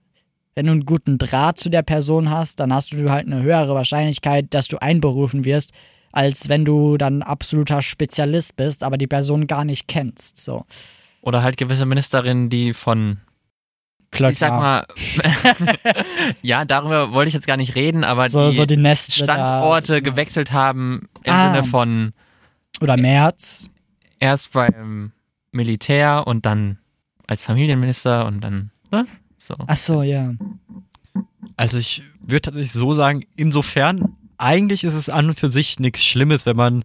wenn 0.55 0.67
du 0.67 0.73
einen 0.73 0.87
guten 0.87 1.19
Draht 1.19 1.59
zu 1.59 1.69
der 1.69 1.83
Person 1.83 2.31
hast, 2.31 2.61
dann 2.61 2.73
hast 2.73 2.93
du 2.93 3.11
halt 3.11 3.27
eine 3.27 3.43
höhere 3.43 3.75
Wahrscheinlichkeit, 3.75 4.47
dass 4.51 4.69
du 4.69 4.81
einberufen 4.81 5.45
wirst, 5.45 5.73
als 6.13 6.49
wenn 6.49 6.65
du 6.65 6.97
dann 6.97 7.23
absoluter 7.23 7.83
Spezialist 7.83 8.57
bist, 8.57 8.83
aber 8.83 8.99
die 8.99 9.07
Person 9.07 9.47
gar 9.47 9.65
nicht 9.65 9.89
kennst. 9.89 10.39
So. 10.39 10.65
Oder 11.21 11.43
halt 11.43 11.57
gewisse 11.57 11.87
Ministerinnen, 11.87 12.51
die 12.51 12.73
von, 12.73 13.19
Klöckner. 14.11 14.31
ich 14.31 14.39
sag 14.39 14.51
mal, 14.53 14.87
ja, 16.43 16.65
darüber 16.65 17.13
wollte 17.13 17.29
ich 17.29 17.35
jetzt 17.35 17.47
gar 17.47 17.57
nicht 17.57 17.75
reden, 17.75 18.05
aber 18.05 18.29
so, 18.29 18.49
die, 18.51 18.57
so 18.57 18.67
die 18.67 18.77
Nest 18.77 19.13
Standorte 19.15 20.01
gewechselt 20.03 20.53
haben 20.53 21.09
im 21.25 21.33
Ah. 21.33 21.53
Sinne 21.53 21.65
von 21.65 22.13
oder 22.81 22.97
März. 22.97 23.69
erst 24.19 24.53
beim 24.53 25.13
Militär 25.53 26.27
und 26.27 26.47
dann 26.47 26.79
als 27.27 27.45
Familienminister 27.45 28.27
und 28.27 28.41
dann, 28.43 28.71
ne? 28.91 29.07
So. 29.37 29.55
Ach 29.67 29.77
so, 29.77 30.03
ja. 30.03 30.33
Also 31.57 31.79
ich 31.79 32.03
würde 32.21 32.43
tatsächlich 32.43 32.73
so 32.73 32.95
sagen, 32.95 33.25
insofern 33.37 34.17
eigentlich 34.39 34.85
ist 34.85 34.95
es 34.95 35.09
an 35.09 35.29
und 35.29 35.39
für 35.39 35.49
sich 35.49 35.79
nichts 35.81 36.05
Schlimmes, 36.05 36.47
wenn 36.47 36.57
man 36.57 36.85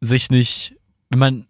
sich 0.00 0.30
nicht, 0.30 0.74
wenn 1.10 1.18
man 1.18 1.46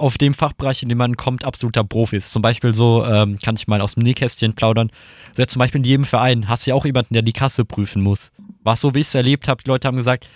auf 0.00 0.18
dem 0.18 0.34
Fachbereich, 0.34 0.82
in 0.82 0.88
dem 0.88 0.98
man 0.98 1.16
kommt, 1.16 1.44
absoluter 1.44 1.84
Profi 1.84 2.16
ist. 2.16 2.32
Zum 2.32 2.42
Beispiel 2.42 2.74
so, 2.74 3.04
ähm, 3.04 3.38
kann 3.44 3.54
ich 3.56 3.68
mal 3.68 3.80
aus 3.80 3.94
dem 3.94 4.02
Nähkästchen 4.02 4.54
plaudern. 4.54 4.90
So 5.36 5.42
jetzt 5.42 5.52
zum 5.52 5.60
Beispiel 5.60 5.80
in 5.80 5.84
jedem 5.84 6.04
Verein 6.04 6.48
hast 6.48 6.66
du 6.66 6.70
ja 6.70 6.74
auch 6.74 6.84
jemanden, 6.86 7.14
der 7.14 7.22
die 7.22 7.32
Kasse 7.32 7.64
prüfen 7.64 8.02
muss. 8.02 8.32
War 8.62 8.76
so, 8.76 8.94
wie 8.94 9.00
ich 9.00 9.06
es 9.08 9.14
erlebt 9.14 9.46
habe. 9.48 9.62
Die 9.62 9.68
Leute 9.68 9.86
haben 9.86 9.96
gesagt, 9.96 10.28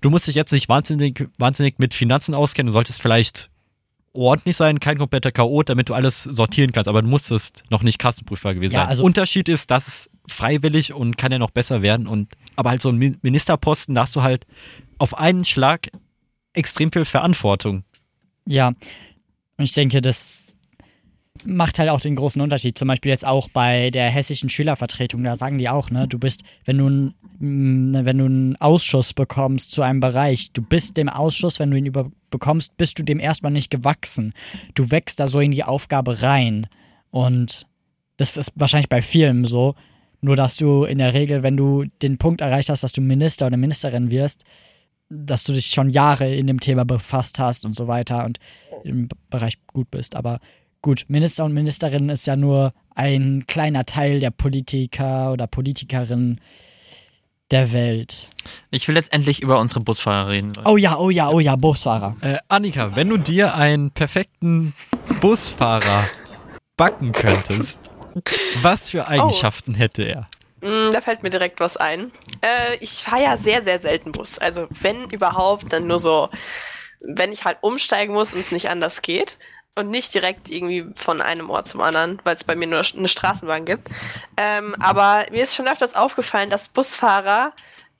du 0.00 0.10
musst 0.10 0.26
dich 0.26 0.34
jetzt 0.34 0.52
nicht 0.52 0.68
wahnsinnig, 0.68 1.28
wahnsinnig 1.38 1.78
mit 1.78 1.94
Finanzen 1.94 2.34
auskennen. 2.34 2.68
Du 2.68 2.72
solltest 2.72 3.00
vielleicht 3.02 3.50
ordentlich 4.12 4.56
sein, 4.56 4.80
kein 4.80 4.96
kompletter 4.96 5.30
Chaot, 5.30 5.68
damit 5.68 5.90
du 5.90 5.94
alles 5.94 6.22
sortieren 6.22 6.72
kannst. 6.72 6.88
Aber 6.88 7.02
du 7.02 7.08
musstest 7.08 7.64
noch 7.70 7.82
nicht 7.82 7.98
Kassenprüfer 7.98 8.54
gewesen 8.54 8.72
Ja, 8.74 8.80
sein. 8.80 8.88
also- 8.88 9.04
Unterschied 9.04 9.48
ist, 9.50 9.70
dass 9.70 9.88
es 9.88 10.10
freiwillig 10.26 10.94
und 10.94 11.18
kann 11.18 11.32
ja 11.32 11.38
noch 11.38 11.50
besser 11.50 11.82
werden. 11.82 12.06
Und 12.06 12.32
aber 12.56 12.70
halt 12.70 12.80
so 12.80 12.88
ein 12.88 12.96
Min- 12.96 13.18
Ministerposten, 13.22 13.94
da 13.94 14.02
hast 14.02 14.16
du 14.16 14.22
halt 14.22 14.46
auf 14.98 15.18
einen 15.18 15.44
Schlag 15.44 15.90
extrem 16.54 16.90
viel 16.90 17.04
Verantwortung. 17.04 17.84
Ja, 18.46 18.68
und 18.68 19.64
ich 19.64 19.72
denke, 19.72 20.00
das 20.00 20.56
macht 21.44 21.78
halt 21.78 21.90
auch 21.90 22.00
den 22.00 22.16
großen 22.16 22.40
Unterschied. 22.40 22.76
Zum 22.78 22.88
Beispiel 22.88 23.10
jetzt 23.10 23.26
auch 23.26 23.48
bei 23.48 23.90
der 23.90 24.10
hessischen 24.10 24.48
Schülervertretung, 24.48 25.22
da 25.22 25.36
sagen 25.36 25.58
die 25.58 25.68
auch, 25.68 25.90
ne, 25.90 26.08
du 26.08 26.18
bist, 26.18 26.42
wenn 26.64 26.78
du, 26.78 26.88
ein, 26.88 27.14
mh, 27.38 28.04
wenn 28.04 28.18
du 28.18 28.24
einen 28.24 28.56
Ausschuss 28.56 29.14
bekommst 29.14 29.72
zu 29.72 29.82
einem 29.82 30.00
Bereich, 30.00 30.52
du 30.52 30.62
bist 30.62 30.96
dem 30.96 31.08
Ausschuss, 31.08 31.58
wenn 31.58 31.70
du 31.70 31.76
ihn 31.76 31.86
über 31.86 32.10
bekommst, 32.30 32.76
bist 32.76 32.98
du 32.98 33.02
dem 33.02 33.20
erstmal 33.20 33.52
nicht 33.52 33.70
gewachsen. 33.70 34.32
Du 34.74 34.90
wächst 34.90 35.20
da 35.20 35.28
so 35.28 35.40
in 35.40 35.52
die 35.52 35.64
Aufgabe 35.64 36.22
rein. 36.22 36.66
Und 37.10 37.66
das 38.16 38.36
ist 38.36 38.52
wahrscheinlich 38.56 38.88
bei 38.88 39.02
vielen 39.02 39.44
so. 39.44 39.74
Nur, 40.20 40.36
dass 40.36 40.56
du 40.56 40.84
in 40.84 40.98
der 40.98 41.14
Regel, 41.14 41.42
wenn 41.42 41.56
du 41.56 41.84
den 42.02 42.18
Punkt 42.18 42.40
erreicht 42.40 42.68
hast, 42.68 42.82
dass 42.82 42.92
du 42.92 43.00
Minister 43.00 43.46
oder 43.46 43.56
Ministerin 43.56 44.10
wirst, 44.10 44.44
dass 45.08 45.44
du 45.44 45.52
dich 45.52 45.66
schon 45.66 45.88
Jahre 45.90 46.34
in 46.34 46.46
dem 46.46 46.60
Thema 46.60 46.84
befasst 46.84 47.38
hast 47.38 47.64
und 47.64 47.74
so 47.74 47.86
weiter 47.86 48.24
und 48.24 48.38
im 48.84 49.08
Bereich 49.30 49.58
gut 49.66 49.90
bist. 49.90 50.16
Aber 50.16 50.40
gut, 50.82 51.04
Minister 51.08 51.44
und 51.44 51.52
Ministerin 51.52 52.08
ist 52.08 52.26
ja 52.26 52.36
nur 52.36 52.72
ein 52.94 53.44
kleiner 53.46 53.84
Teil 53.84 54.20
der 54.20 54.30
Politiker 54.30 55.32
oder 55.32 55.46
Politikerin 55.46 56.40
der 57.50 57.72
Welt. 57.72 58.30
Ich 58.70 58.88
will 58.88 58.96
jetzt 58.96 59.12
endlich 59.12 59.42
über 59.42 59.60
unsere 59.60 59.80
Busfahrer 59.80 60.30
reden. 60.30 60.52
Oh 60.64 60.76
ja, 60.76 60.96
oh 60.98 61.10
ja, 61.10 61.28
oh 61.28 61.40
ja, 61.40 61.54
Busfahrer. 61.56 62.16
Äh, 62.20 62.38
Annika, 62.48 62.96
wenn 62.96 63.08
du 63.08 63.18
dir 63.18 63.54
einen 63.54 63.92
perfekten 63.92 64.74
Busfahrer 65.20 66.08
backen 66.76 67.12
könntest, 67.12 67.78
was 68.62 68.90
für 68.90 69.06
Eigenschaften 69.06 69.74
hätte 69.74 70.02
er? 70.02 70.26
Mm, 70.60 70.90
da 70.92 71.00
fällt 71.00 71.22
mir 71.22 71.30
direkt 71.30 71.60
was 71.60 71.76
ein. 71.76 72.12
Äh, 72.40 72.76
ich 72.80 73.02
fahre 73.02 73.22
ja 73.22 73.36
sehr, 73.36 73.62
sehr 73.62 73.78
selten 73.78 74.12
Bus. 74.12 74.38
Also 74.38 74.68
wenn 74.80 75.08
überhaupt, 75.10 75.72
dann 75.72 75.86
nur 75.86 75.98
so, 75.98 76.30
wenn 77.14 77.32
ich 77.32 77.44
halt 77.44 77.58
umsteigen 77.60 78.14
muss 78.14 78.32
und 78.32 78.40
es 78.40 78.52
nicht 78.52 78.68
anders 78.70 79.02
geht. 79.02 79.38
Und 79.78 79.90
nicht 79.90 80.14
direkt 80.14 80.48
irgendwie 80.48 80.86
von 80.96 81.20
einem 81.20 81.50
Ort 81.50 81.66
zum 81.66 81.82
anderen, 81.82 82.18
weil 82.24 82.34
es 82.34 82.44
bei 82.44 82.56
mir 82.56 82.66
nur 82.66 82.82
eine 82.96 83.08
Straßenbahn 83.08 83.66
gibt. 83.66 83.88
Ähm, 84.38 84.74
aber 84.80 85.26
mir 85.30 85.42
ist 85.42 85.54
schon 85.54 85.68
öfters 85.68 85.94
aufgefallen, 85.94 86.48
dass 86.48 86.68
Busfahrer 86.68 87.52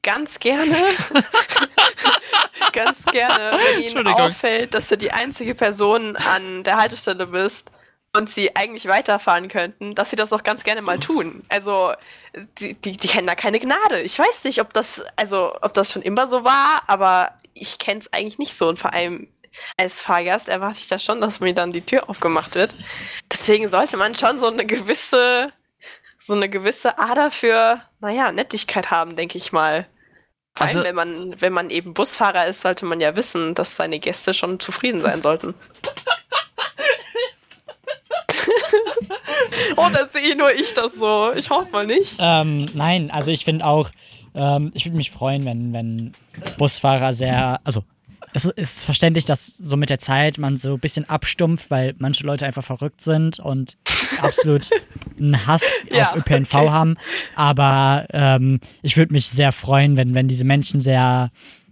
ganz 0.03 0.39
gerne, 0.39 0.75
ganz 2.73 3.05
gerne, 3.05 3.59
wenn 3.75 3.83
ihnen 3.83 4.09
auffällt, 4.09 4.73
dass 4.73 4.89
du 4.89 4.97
die 4.97 5.13
einzige 5.13 5.55
Person 5.55 6.17
an 6.17 6.65
der 6.65 6.79
Haltestelle 6.79 7.27
bist 7.27 7.71
und 8.17 8.29
sie 8.31 8.55
eigentlich 8.57 8.87
weiterfahren 8.89 9.49
könnten, 9.49 9.95
dass 9.95 10.11
sie 10.11 10.17
das 10.17 10.33
auch 10.33 10.43
ganz 10.43 10.65
gerne 10.65 10.83
mal 10.83 10.99
tun. 10.99 11.43
Also 11.49 11.93
die, 12.59 12.75
die, 12.75 12.93
die 12.97 13.09
kennen 13.09 13.27
da 13.27 13.35
keine 13.35 13.59
Gnade. 13.61 14.01
Ich 14.01 14.19
weiß 14.19 14.45
nicht, 14.45 14.61
ob 14.61 14.73
das, 14.73 15.03
also 15.17 15.55
ob 15.63 15.75
das 15.75 15.93
schon 15.93 16.03
immer 16.03 16.27
so 16.27 16.45
war, 16.45 16.83
aber 16.87 17.33
ich 17.55 17.79
kenne 17.79 18.01
es 18.01 18.13
eigentlich 18.13 18.39
nicht 18.39 18.55
so. 18.57 18.69
Und 18.69 18.79
vor 18.79 18.93
allem 18.93 19.29
als 19.79 20.03
Fahrgast 20.03 20.49
erwarte 20.49 20.79
ich 20.79 20.89
da 20.89 20.99
schon, 20.99 21.21
dass 21.21 21.41
mir 21.41 21.55
dann 21.55 21.73
die 21.73 21.81
Tür 21.81 22.11
aufgemacht 22.11 22.55
wird. 22.55 22.77
Deswegen 23.33 23.69
sollte 23.69 23.97
man 23.97 24.15
schon 24.15 24.39
so 24.39 24.49
eine 24.49 24.67
gewisse, 24.67 25.53
so 26.19 26.35
eine 26.35 26.49
gewisse 26.51 26.99
Ader 26.99 27.31
für, 27.31 27.81
naja, 28.01 28.33
Nettigkeit 28.33 28.91
haben, 28.91 29.17
denke 29.17 29.39
ich 29.39 29.53
mal. 29.53 29.87
Vor 30.55 30.67
allem, 30.67 30.77
Also- 30.79 30.89
wenn 30.89 30.95
man, 30.95 31.41
wenn 31.41 31.53
man 31.53 31.71
eben 31.71 31.95
Busfahrer 31.95 32.47
ist, 32.47 32.63
sollte 32.63 32.85
man 32.85 33.01
ja 33.01 33.17
wissen, 33.17 33.55
dass 33.55 33.77
seine 33.77 33.99
Gäste 33.99 34.35
schon 34.35 34.61
zufrieden 34.61 35.01
sein 35.01 35.23
sollten. 35.23 35.55
Oder 39.77 40.07
sehe 40.07 40.37
nur 40.37 40.53
ich 40.53 40.75
das 40.75 40.95
so? 40.95 41.33
Ich 41.37 41.51
hoffe 41.51 41.71
mal 41.73 41.87
nicht. 41.87 42.17
Ähm, 42.19 42.67
nein, 42.75 43.11
also 43.11 43.31
ich 43.31 43.45
finde 43.45 43.65
auch, 43.65 43.91
ähm, 44.35 44.71
ich 44.75 44.85
würde 44.85 44.97
mich 44.97 45.11
freuen, 45.11 45.45
wenn, 45.45 45.73
wenn 45.73 46.13
Busfahrer 46.59 47.13
sehr, 47.13 47.61
also 47.65 47.83
es 48.33 48.45
ist 48.45 48.85
verständlich, 48.85 49.25
dass 49.25 49.47
so 49.47 49.77
mit 49.79 49.89
der 49.89 49.99
Zeit 49.99 50.37
man 50.37 50.59
so 50.59 50.75
ein 50.75 50.79
bisschen 50.79 51.09
abstumpft, 51.09 51.71
weil 51.71 51.95
manche 51.99 52.27
Leute 52.27 52.45
einfach 52.45 52.65
verrückt 52.65 53.01
sind 53.01 53.39
und 53.39 53.79
absolut 54.21 54.69
einen 55.19 55.47
Hass 55.47 55.65
Ja, 55.91 56.11
auf 56.11 56.17
ÖPNV 56.17 56.55
okay. 56.55 56.69
haben. 56.69 56.97
Aber 57.35 58.07
ähm, 58.13 58.61
ich 58.83 58.97
würde 58.99 59.15
mich 59.15 59.29
sehr 59.29 59.53
freuen, 59.53 59.97
wenn, 59.97 60.15
wenn 60.15 60.29
diese 60.29 60.45
Menschen 60.45 60.81
sehr, 60.81 61.31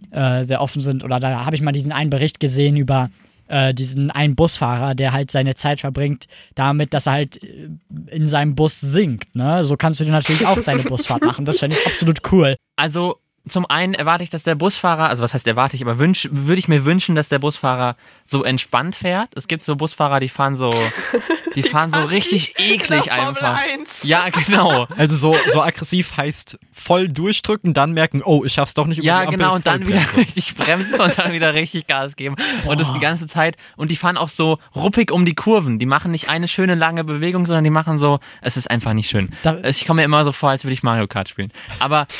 äh, 0.09 0.43
sehr 0.43 0.59
offen 0.59 0.81
sind. 0.81 1.03
Oder 1.03 1.19
da 1.19 1.45
habe 1.45 1.55
ich 1.55 1.61
mal 1.61 1.71
diesen 1.71 1.91
einen 1.91 2.09
Bericht 2.09 2.39
gesehen 2.39 2.77
über 2.77 3.11
äh, 3.47 3.73
diesen 3.73 4.11
einen 4.11 4.35
Busfahrer, 4.35 4.95
der 4.95 5.13
halt 5.13 5.31
seine 5.31 5.55
Zeit 5.55 5.79
verbringt 5.79 6.25
damit, 6.55 6.93
dass 6.93 7.07
er 7.07 7.13
halt 7.13 7.43
äh, 7.43 7.69
in 8.07 8.25
seinem 8.25 8.55
Bus 8.55 8.79
singt. 8.79 9.35
Ne? 9.35 9.63
So 9.65 9.77
kannst 9.77 9.99
du 9.99 10.05
dir 10.05 10.11
natürlich 10.11 10.45
auch 10.45 10.61
deine 10.61 10.83
Busfahrt 10.83 11.23
machen. 11.23 11.45
Das 11.45 11.59
fände 11.59 11.75
ich 11.79 11.85
absolut 11.85 12.31
cool. 12.31 12.55
Also 12.75 13.19
zum 13.47 13.65
einen 13.65 13.93
erwarte 13.93 14.23
ich, 14.23 14.29
dass 14.29 14.43
der 14.43 14.55
Busfahrer, 14.55 15.09
also 15.09 15.21
was 15.23 15.33
heißt 15.33 15.47
erwarte 15.47 15.75
ich, 15.75 15.81
aber 15.83 15.99
wünsch, 15.99 16.27
würde 16.31 16.59
ich 16.59 16.67
mir 16.67 16.85
wünschen, 16.85 17.15
dass 17.15 17.29
der 17.29 17.39
Busfahrer 17.39 17.95
so 18.25 18.43
entspannt 18.43 18.95
fährt. 18.95 19.29
Es 19.35 19.47
gibt 19.47 19.63
so 19.63 19.75
Busfahrer, 19.75 20.19
die 20.19 20.29
fahren 20.29 20.55
so, 20.55 20.71
die, 21.55 21.63
fahren 21.63 21.91
so 21.91 22.03
richtig 22.05 22.55
eklig 22.57 23.11
einfach. 23.11 23.61
1. 23.61 24.03
Ja, 24.03 24.29
genau. 24.29 24.87
Also 24.97 25.15
so, 25.15 25.35
so 25.53 25.61
aggressiv 25.61 26.17
heißt 26.17 26.57
voll 26.71 27.07
durchdrücken, 27.07 27.73
dann 27.73 27.93
merken, 27.93 28.21
oh, 28.23 28.43
ich 28.43 28.53
schaff's 28.53 28.73
doch 28.73 28.87
nicht 28.87 28.97
über 28.97 29.07
Ja, 29.07 29.21
die 29.21 29.27
Ampel, 29.27 29.37
genau, 29.37 29.55
und 29.55 29.67
dann 29.67 29.85
wieder 29.85 30.03
richtig 30.17 30.55
bremsen 30.55 30.99
und 30.99 31.17
dann 31.17 31.31
wieder 31.31 31.53
richtig 31.53 31.87
Gas 31.87 32.15
geben. 32.15 32.35
Und 32.65 32.79
das 32.79 32.93
die 32.93 32.99
ganze 32.99 33.27
Zeit. 33.27 33.57
Und 33.77 33.91
die 33.91 33.95
fahren 33.95 34.17
auch 34.17 34.29
so 34.29 34.57
ruppig 34.75 35.11
um 35.11 35.25
die 35.25 35.35
Kurven. 35.35 35.77
Die 35.77 35.85
machen 35.85 36.11
nicht 36.11 36.29
eine 36.29 36.47
schöne 36.47 36.75
lange 36.75 37.03
Bewegung, 37.03 37.45
sondern 37.45 37.63
die 37.63 37.69
machen 37.69 37.99
so, 37.99 38.19
es 38.41 38.57
ist 38.57 38.69
einfach 38.71 38.93
nicht 38.93 39.09
schön. 39.09 39.29
Da- 39.43 39.59
ich 39.63 39.85
komme 39.85 40.01
mir 40.01 40.05
immer 40.05 40.25
so 40.25 40.31
vor, 40.31 40.49
als 40.49 40.63
würde 40.63 40.73
ich 40.73 40.83
Mario 40.83 41.07
Kart 41.07 41.29
spielen. 41.29 41.51
Aber 41.79 42.07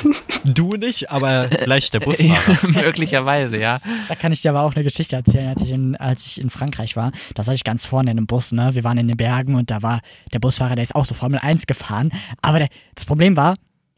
Du 0.44 0.74
nicht, 0.76 1.10
aber 1.10 1.48
vielleicht 1.48 1.94
der 1.94 2.00
Busfahrer. 2.00 2.58
möglicherweise, 2.62 3.58
ja. 3.58 3.80
Da 4.08 4.14
kann 4.14 4.32
ich 4.32 4.42
dir 4.42 4.50
aber 4.50 4.62
auch 4.62 4.74
eine 4.74 4.84
Geschichte 4.84 5.16
erzählen, 5.16 5.48
als 5.48 5.62
ich 5.62 5.70
in, 5.70 5.96
als 5.96 6.26
ich 6.26 6.40
in 6.40 6.50
Frankreich 6.50 6.96
war. 6.96 7.12
Da 7.34 7.42
saß 7.42 7.54
ich 7.54 7.64
ganz 7.64 7.86
vorne 7.86 8.10
in 8.10 8.18
einem 8.18 8.26
Bus, 8.26 8.52
ne? 8.52 8.74
Wir 8.74 8.84
waren 8.84 8.98
in 8.98 9.08
den 9.08 9.16
Bergen 9.16 9.54
und 9.54 9.70
da 9.70 9.82
war 9.82 10.00
der 10.32 10.38
Busfahrer, 10.38 10.74
der 10.74 10.84
ist 10.84 10.94
auch 10.94 11.04
so 11.04 11.14
Formel 11.14 11.38
1 11.40 11.66
gefahren. 11.66 12.12
Aber 12.42 12.58
der, 12.58 12.68
das 12.94 13.04
Problem 13.04 13.36
war, 13.36 13.54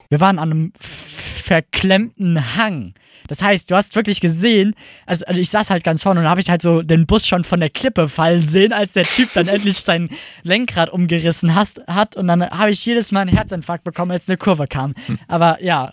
wir 0.08 0.20
waren 0.20 0.38
an 0.38 0.50
einem 0.50 0.72
verklemmten 0.78 2.56
Hang. 2.56 2.94
Das 3.28 3.42
heißt, 3.42 3.70
du 3.70 3.76
hast 3.76 3.94
wirklich 3.96 4.20
gesehen, 4.20 4.74
also 5.06 5.24
also 5.26 5.40
ich 5.40 5.48
saß 5.48 5.70
halt 5.70 5.84
ganz 5.84 6.02
vorne 6.02 6.20
und 6.20 6.28
habe 6.28 6.40
ich 6.40 6.50
halt 6.50 6.60
so 6.60 6.82
den 6.82 7.06
Bus 7.06 7.26
schon 7.26 7.44
von 7.44 7.60
der 7.60 7.70
Klippe 7.70 8.08
fallen 8.08 8.46
sehen, 8.46 8.72
als 8.72 8.92
der 8.92 9.04
Typ 9.04 9.32
dann 9.32 9.48
endlich 9.48 9.78
sein 9.78 10.10
Lenkrad 10.42 10.90
umgerissen 10.90 11.54
hast, 11.54 11.80
hat. 11.86 12.16
Und 12.16 12.26
dann 12.26 12.48
habe 12.50 12.70
ich 12.72 12.84
jedes 12.84 13.12
Mal 13.12 13.20
einen 13.20 13.34
Herzinfarkt 13.34 13.84
bekommen, 13.84 14.10
als 14.10 14.28
eine 14.28 14.36
Kurve 14.36 14.66
kam. 14.66 14.94
Aber 15.28 15.62
ja, 15.62 15.92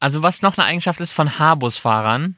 Also 0.00 0.22
was 0.22 0.42
noch 0.42 0.58
eine 0.58 0.66
Eigenschaft 0.66 1.00
ist 1.00 1.12
von 1.12 1.38
Haarbusfahrern 1.38 2.36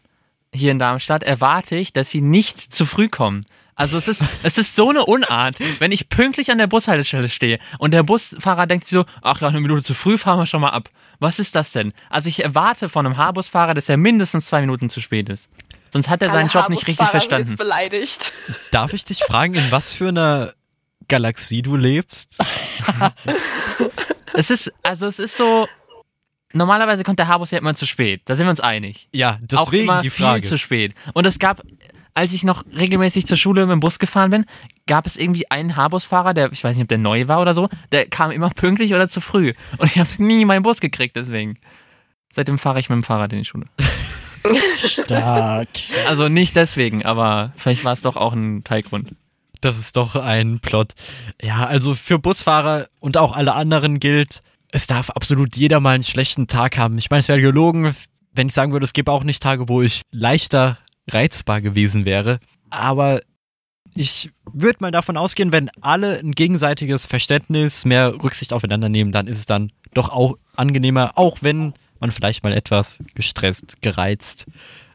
hier 0.54 0.72
in 0.72 0.78
Darmstadt, 0.78 1.22
erwarte 1.22 1.76
ich, 1.76 1.92
dass 1.92 2.10
sie 2.10 2.20
nicht 2.20 2.58
zu 2.58 2.86
früh 2.86 3.08
kommen. 3.08 3.44
Also 3.74 3.96
es 3.96 4.08
ist, 4.08 4.22
es 4.42 4.58
ist 4.58 4.74
so 4.74 4.90
eine 4.90 5.04
Unart, 5.04 5.56
wenn 5.78 5.92
ich 5.92 6.08
pünktlich 6.08 6.50
an 6.50 6.58
der 6.58 6.66
Bushaltestelle 6.66 7.28
stehe 7.28 7.58
und 7.78 7.92
der 7.92 8.02
Busfahrer 8.02 8.66
denkt 8.66 8.86
sich 8.86 8.96
so, 8.98 9.04
ach 9.22 9.40
ja, 9.40 9.48
eine 9.48 9.60
Minute 9.60 9.82
zu 9.82 9.94
früh, 9.94 10.18
fahren 10.18 10.38
wir 10.38 10.46
schon 10.46 10.60
mal 10.60 10.70
ab. 10.70 10.90
Was 11.20 11.38
ist 11.38 11.54
das 11.54 11.72
denn? 11.72 11.92
Also 12.10 12.28
ich 12.28 12.44
erwarte 12.44 12.88
von 12.88 13.06
einem 13.06 13.16
Haarbusfahrer, 13.16 13.74
dass 13.74 13.88
er 13.88 13.96
mindestens 13.96 14.46
zwei 14.46 14.60
Minuten 14.60 14.88
zu 14.90 15.00
spät 15.00 15.28
ist. 15.28 15.50
Sonst 15.90 16.08
hat 16.08 16.22
er 16.22 16.30
seinen 16.30 16.50
Alle 16.50 16.60
Job 16.60 16.68
nicht 16.68 16.86
richtig 16.86 17.08
verstanden. 17.08 17.50
Jetzt 17.50 17.58
beleidigt. 17.58 18.32
Darf 18.72 18.92
ich 18.92 19.04
dich 19.04 19.20
fragen, 19.20 19.54
in 19.54 19.70
was 19.70 19.90
für 19.90 20.08
einer 20.08 20.52
Galaxie 21.08 21.62
du 21.62 21.76
lebst? 21.76 22.38
Es 24.34 24.50
ist, 24.50 24.72
also 24.84 25.06
es 25.06 25.18
ist 25.18 25.36
so, 25.36 25.66
normalerweise 26.52 27.04
kommt 27.04 27.18
der 27.18 27.28
Haarbus 27.28 27.50
ja 27.50 27.58
immer 27.58 27.74
zu 27.74 27.86
spät. 27.86 28.22
Da 28.24 28.36
sind 28.36 28.46
wir 28.46 28.50
uns 28.50 28.60
einig. 28.60 29.08
Ja, 29.12 29.38
auch 29.54 29.66
deswegen 29.66 29.84
immer 29.84 30.02
die 30.02 30.10
viel 30.10 30.26
Frage. 30.26 30.42
zu 30.42 30.58
spät. 30.58 30.94
Und 31.14 31.26
es 31.26 31.38
gab, 31.38 31.62
als 32.14 32.32
ich 32.32 32.44
noch 32.44 32.64
regelmäßig 32.76 33.26
zur 33.26 33.36
Schule 33.36 33.62
mit 33.66 33.72
dem 33.72 33.80
Bus 33.80 33.98
gefahren 33.98 34.30
bin, 34.30 34.44
gab 34.86 35.06
es 35.06 35.16
irgendwie 35.16 35.50
einen 35.50 35.76
Haarbusfahrer, 35.76 36.34
der, 36.34 36.52
ich 36.52 36.64
weiß 36.64 36.76
nicht, 36.76 36.84
ob 36.84 36.88
der 36.88 36.98
neu 36.98 37.28
war 37.28 37.40
oder 37.40 37.54
so, 37.54 37.68
der 37.92 38.06
kam 38.06 38.30
immer 38.30 38.50
pünktlich 38.50 38.94
oder 38.94 39.08
zu 39.08 39.20
früh. 39.20 39.52
Und 39.78 39.90
ich 39.90 39.98
habe 39.98 40.08
nie 40.18 40.44
meinen 40.44 40.62
Bus 40.62 40.80
gekriegt, 40.80 41.16
deswegen. 41.16 41.58
Seitdem 42.32 42.58
fahre 42.58 42.80
ich 42.80 42.88
mit 42.88 42.96
dem 42.96 43.02
Fahrrad 43.02 43.32
in 43.32 43.38
die 43.38 43.44
Schule. 43.44 43.66
stark. 44.76 45.68
Also 46.06 46.28
nicht 46.28 46.56
deswegen, 46.56 47.04
aber 47.04 47.52
vielleicht 47.56 47.84
war 47.84 47.92
es 47.92 48.02
doch 48.02 48.16
auch 48.16 48.32
ein 48.32 48.64
Teilgrund. 48.64 49.14
Das 49.60 49.78
ist 49.78 49.96
doch 49.96 50.14
ein 50.14 50.60
Plot. 50.60 50.94
Ja, 51.42 51.66
also 51.66 51.94
für 51.94 52.18
Busfahrer 52.18 52.88
und 53.00 53.16
auch 53.16 53.36
alle 53.36 53.54
anderen 53.54 53.98
gilt, 53.98 54.42
es 54.72 54.86
darf 54.86 55.10
absolut 55.10 55.56
jeder 55.56 55.80
mal 55.80 55.94
einen 55.94 56.02
schlechten 56.02 56.46
Tag 56.46 56.76
haben. 56.78 56.98
Ich 56.98 57.10
meine, 57.10 57.20
es 57.20 57.28
wäre 57.28 57.40
gelogen, 57.40 57.94
wenn 58.32 58.48
ich 58.48 58.52
sagen 58.52 58.72
würde, 58.72 58.84
es 58.84 58.92
gäbe 58.92 59.10
auch 59.12 59.24
nicht 59.24 59.42
Tage, 59.42 59.68
wo 59.68 59.82
ich 59.82 60.02
leichter 60.10 60.78
reizbar 61.08 61.60
gewesen 61.60 62.04
wäre. 62.04 62.38
Aber 62.70 63.20
ich 63.94 64.30
würde 64.52 64.78
mal 64.80 64.90
davon 64.90 65.16
ausgehen, 65.16 65.52
wenn 65.52 65.70
alle 65.80 66.18
ein 66.18 66.32
gegenseitiges 66.32 67.06
Verständnis, 67.06 67.84
mehr 67.84 68.14
Rücksicht 68.22 68.52
aufeinander 68.52 68.88
nehmen, 68.88 69.10
dann 69.12 69.26
ist 69.26 69.38
es 69.38 69.46
dann 69.46 69.72
doch 69.94 70.10
auch 70.10 70.36
angenehmer, 70.54 71.12
auch 71.16 71.38
wenn 71.40 71.72
man 71.98 72.10
vielleicht 72.10 72.44
mal 72.44 72.52
etwas 72.52 72.98
gestresst, 73.14 73.80
gereizt, 73.82 74.46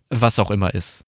was 0.10 0.39
auch 0.39 0.51
immer 0.51 0.74
ist. 0.74 1.03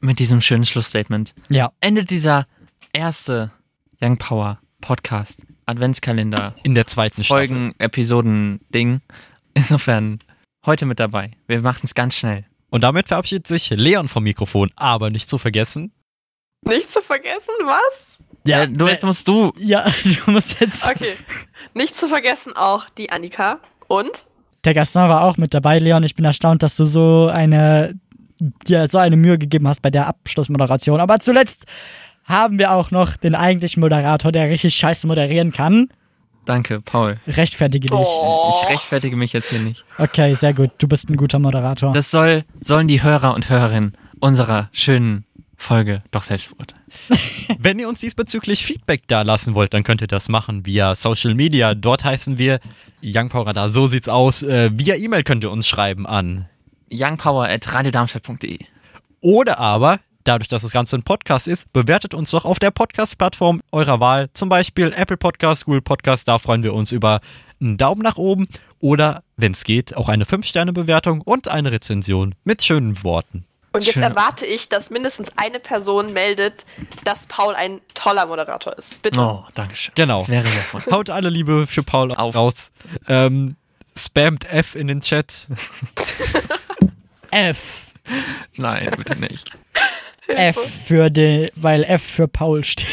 Mit 0.00 0.18
diesem 0.18 0.40
schönen 0.40 0.64
Schlussstatement 0.64 1.34
Ja. 1.50 1.70
endet 1.80 2.10
dieser 2.10 2.46
erste 2.92 3.52
Young 4.00 4.16
Power 4.16 4.58
Podcast 4.80 5.42
Adventskalender 5.70 6.54
In 6.62 6.74
der 6.74 6.86
zweiten 6.86 7.24
Staffel. 7.24 7.48
Folgen 7.48 7.74
Episoden 7.78 8.60
Ding. 8.74 9.00
Insofern 9.54 10.18
heute 10.66 10.86
mit 10.86 11.00
dabei. 11.00 11.32
Wir 11.46 11.60
machen 11.62 11.80
es 11.84 11.94
ganz 11.94 12.16
schnell. 12.16 12.44
Und 12.70 12.82
damit 12.82 13.08
verabschiedet 13.08 13.46
sich 13.46 13.70
Leon 13.70 14.08
vom 14.08 14.22
Mikrofon, 14.22 14.70
aber 14.76 15.10
nicht 15.10 15.28
zu 15.28 15.38
vergessen, 15.38 15.92
Nicht 16.66 16.90
zu 16.90 17.00
vergessen, 17.00 17.54
was? 17.64 18.18
Ja, 18.46 18.62
äh, 18.62 18.68
du 18.68 18.86
jetzt 18.86 19.04
musst 19.04 19.26
du 19.26 19.52
ja, 19.58 19.84
du 20.24 20.30
musst 20.30 20.60
jetzt. 20.60 20.86
Okay. 20.88 21.14
Nicht 21.74 21.96
zu 21.96 22.06
vergessen 22.06 22.54
auch 22.54 22.88
die 22.90 23.10
Annika 23.10 23.60
und 23.88 24.24
Der 24.64 24.74
Gaston 24.74 25.08
war 25.08 25.24
auch 25.24 25.36
mit 25.36 25.54
dabei, 25.54 25.78
Leon. 25.78 26.02
Ich 26.04 26.14
bin 26.14 26.24
erstaunt, 26.24 26.62
dass 26.62 26.76
du 26.76 26.84
so 26.84 27.28
eine, 27.32 27.94
dir 28.66 28.88
so 28.88 28.98
eine 28.98 29.16
Mühe 29.16 29.38
gegeben 29.38 29.66
hast 29.66 29.82
bei 29.82 29.90
der 29.90 30.06
Abschlussmoderation. 30.06 31.00
Aber 31.00 31.18
zuletzt 31.18 31.64
haben 32.30 32.58
wir 32.58 32.72
auch 32.72 32.90
noch 32.90 33.16
den 33.16 33.34
eigentlichen 33.34 33.80
Moderator, 33.80 34.32
der 34.32 34.48
richtig 34.48 34.74
scheiße 34.74 35.06
moderieren 35.06 35.52
kann. 35.52 35.88
Danke, 36.46 36.80
Paul. 36.80 37.18
Rechtfertige 37.26 37.88
dich. 37.88 37.98
Oh. 37.98 38.62
Ich 38.64 38.70
rechtfertige 38.70 39.16
mich 39.16 39.32
jetzt 39.32 39.50
hier 39.50 39.60
nicht. 39.60 39.84
Okay, 39.98 40.34
sehr 40.34 40.54
gut. 40.54 40.70
Du 40.78 40.88
bist 40.88 41.10
ein 41.10 41.16
guter 41.16 41.38
Moderator. 41.38 41.92
Das 41.92 42.10
soll, 42.10 42.44
sollen 42.60 42.88
die 42.88 43.02
Hörer 43.02 43.34
und 43.34 43.50
Hörerinnen 43.50 43.92
unserer 44.20 44.68
schönen 44.72 45.24
Folge 45.56 46.02
doch 46.10 46.22
selbst 46.22 46.50
beurteilen. 46.50 46.82
Wenn 47.58 47.78
ihr 47.78 47.88
uns 47.88 48.00
diesbezüglich 48.00 48.64
Feedback 48.64 49.02
da 49.06 49.22
lassen 49.22 49.54
wollt, 49.54 49.74
dann 49.74 49.84
könnt 49.84 50.00
ihr 50.00 50.06
das 50.06 50.28
machen 50.28 50.64
via 50.64 50.94
Social 50.94 51.34
Media. 51.34 51.74
Dort 51.74 52.04
heißen 52.04 52.38
wir 52.38 52.60
Young 53.02 53.28
Power 53.28 53.46
Radar. 53.46 53.68
So 53.68 53.86
sieht's 53.86 54.08
aus. 54.08 54.42
Äh, 54.42 54.70
via 54.72 54.96
E-Mail 54.96 55.22
könnt 55.22 55.44
ihr 55.44 55.50
uns 55.50 55.68
schreiben 55.68 56.06
an. 56.06 56.48
youngpower.radiodarmstadt.de 56.92 58.58
Oder 59.20 59.58
aber, 59.58 60.00
dadurch, 60.24 60.48
dass 60.48 60.62
das 60.62 60.72
Ganze 60.72 60.96
ein 60.96 61.02
Podcast 61.02 61.48
ist, 61.48 61.72
bewertet 61.72 62.14
uns 62.14 62.30
doch 62.30 62.44
auf 62.44 62.58
der 62.58 62.70
Podcast-Plattform 62.70 63.62
eurer 63.72 64.00
Wahl. 64.00 64.30
Zum 64.34 64.48
Beispiel 64.48 64.92
Apple 64.96 65.16
Podcast, 65.16 65.64
Google 65.64 65.82
Podcast. 65.82 66.28
Da 66.28 66.38
freuen 66.38 66.62
wir 66.62 66.74
uns 66.74 66.92
über 66.92 67.20
einen 67.60 67.78
Daumen 67.78 68.02
nach 68.02 68.16
oben. 68.16 68.48
Oder, 68.78 69.22
wenn 69.36 69.52
es 69.52 69.64
geht, 69.64 69.96
auch 69.96 70.08
eine 70.08 70.24
5-Sterne-Bewertung 70.24 71.20
und 71.20 71.48
eine 71.48 71.72
Rezension 71.72 72.34
mit 72.44 72.62
schönen 72.62 73.02
Worten. 73.04 73.44
Und 73.72 73.84
jetzt 73.84 73.94
Schön. 73.94 74.02
erwarte 74.02 74.46
ich, 74.46 74.68
dass 74.68 74.90
mindestens 74.90 75.32
eine 75.36 75.60
Person 75.60 76.12
meldet, 76.12 76.66
dass 77.04 77.26
Paul 77.26 77.54
ein 77.54 77.80
toller 77.94 78.26
Moderator 78.26 78.76
ist. 78.76 79.00
Bitte. 79.00 79.20
Oh, 79.20 79.44
danke 79.54 79.76
schön. 79.76 79.92
Genau. 79.94 80.18
Das 80.18 80.28
wäre 80.28 80.44
sehr 80.44 80.62
freundlich. 80.62 80.92
Haut 80.92 81.10
alle 81.10 81.30
Liebe 81.30 81.68
für 81.68 81.84
Paul 81.84 82.12
Auf. 82.12 82.34
raus. 82.34 82.72
Ähm, 83.06 83.54
spammt 83.96 84.52
F 84.52 84.74
in 84.74 84.88
den 84.88 85.02
Chat. 85.02 85.46
F. 87.30 87.92
Nein, 88.56 88.90
bitte 88.96 89.20
nicht. 89.20 89.50
F 90.36 90.58
für 90.86 91.10
den, 91.10 91.46
weil 91.56 91.84
F 91.84 92.02
für 92.02 92.28
Paul 92.28 92.64
steht. 92.64 92.88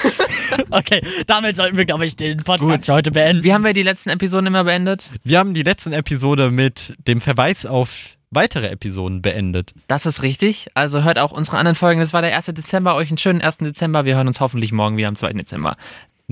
okay, 0.70 1.02
damit 1.26 1.56
sollten 1.56 1.76
wir, 1.76 1.84
glaube 1.84 2.06
ich, 2.06 2.16
den 2.16 2.38
Podcast 2.38 2.86
für 2.86 2.92
heute 2.92 3.10
beenden. 3.10 3.44
Wie 3.44 3.52
haben 3.52 3.64
wir 3.64 3.72
die 3.72 3.82
letzten 3.82 4.10
Episoden 4.10 4.46
immer 4.46 4.64
beendet? 4.64 5.10
Wir 5.24 5.38
haben 5.38 5.54
die 5.54 5.62
letzten 5.62 5.92
Episode 5.92 6.50
mit 6.50 6.94
dem 7.06 7.20
Verweis 7.20 7.66
auf 7.66 8.16
weitere 8.30 8.68
Episoden 8.68 9.22
beendet. 9.22 9.74
Das 9.88 10.06
ist 10.06 10.22
richtig. 10.22 10.68
Also 10.74 11.04
hört 11.04 11.18
auch 11.18 11.32
unsere 11.32 11.58
anderen 11.58 11.74
Folgen. 11.74 12.00
Das 12.00 12.12
war 12.12 12.22
der 12.22 12.34
1. 12.34 12.46
Dezember. 12.46 12.94
Euch 12.94 13.10
einen 13.10 13.18
schönen 13.18 13.42
1. 13.42 13.58
Dezember. 13.58 14.04
Wir 14.04 14.16
hören 14.16 14.26
uns 14.26 14.40
hoffentlich 14.40 14.72
morgen 14.72 14.96
wieder 14.96 15.08
am 15.08 15.16
2. 15.16 15.34
Dezember. 15.34 15.76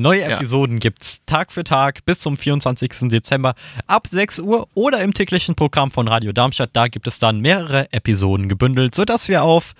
Neue 0.00 0.24
Episoden 0.24 0.76
ja. 0.76 0.80
gibt's 0.80 1.20
Tag 1.26 1.52
für 1.52 1.62
Tag 1.62 2.06
bis 2.06 2.20
zum 2.20 2.38
24. 2.38 3.10
Dezember 3.10 3.54
ab 3.86 4.06
6 4.06 4.38
Uhr 4.38 4.66
oder 4.72 5.02
im 5.02 5.12
täglichen 5.12 5.54
Programm 5.54 5.90
von 5.90 6.08
Radio 6.08 6.32
Darmstadt. 6.32 6.70
Da 6.72 6.88
gibt 6.88 7.06
es 7.06 7.18
dann 7.18 7.40
mehrere 7.40 7.92
Episoden 7.92 8.48
gebündelt, 8.48 8.94
sodass 8.94 9.28
wir 9.28 9.42
auf 9.42 9.74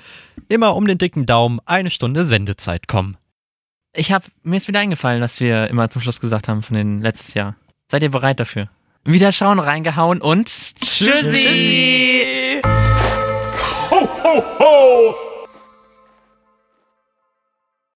immer 0.50 0.76
um 0.76 0.86
den 0.86 0.98
dicken 0.98 1.24
Daumen 1.24 1.58
eine 1.64 1.88
Stunde 1.88 2.26
Sendezeit 2.26 2.86
kommen. 2.86 3.16
Ich 3.94 4.12
habe 4.12 4.26
mir 4.42 4.58
ist 4.58 4.68
wieder 4.68 4.80
eingefallen, 4.80 5.22
was 5.22 5.40
wir 5.40 5.68
immer 5.68 5.88
zum 5.88 6.02
Schluss 6.02 6.20
gesagt 6.20 6.48
haben 6.48 6.62
von 6.62 6.76
den 6.76 7.00
letztes 7.00 7.32
Jahr. 7.32 7.56
Seid 7.88 8.02
ihr 8.02 8.10
bereit 8.10 8.40
dafür? 8.40 8.68
Wieder 9.06 9.32
schauen, 9.32 9.58
reingehauen 9.58 10.20
und 10.20 10.48
tschüssi! 10.48 11.14
tschüssi. 11.14 12.60
Ho 13.90 14.08
ho 14.22 14.44
ho! 14.58 15.29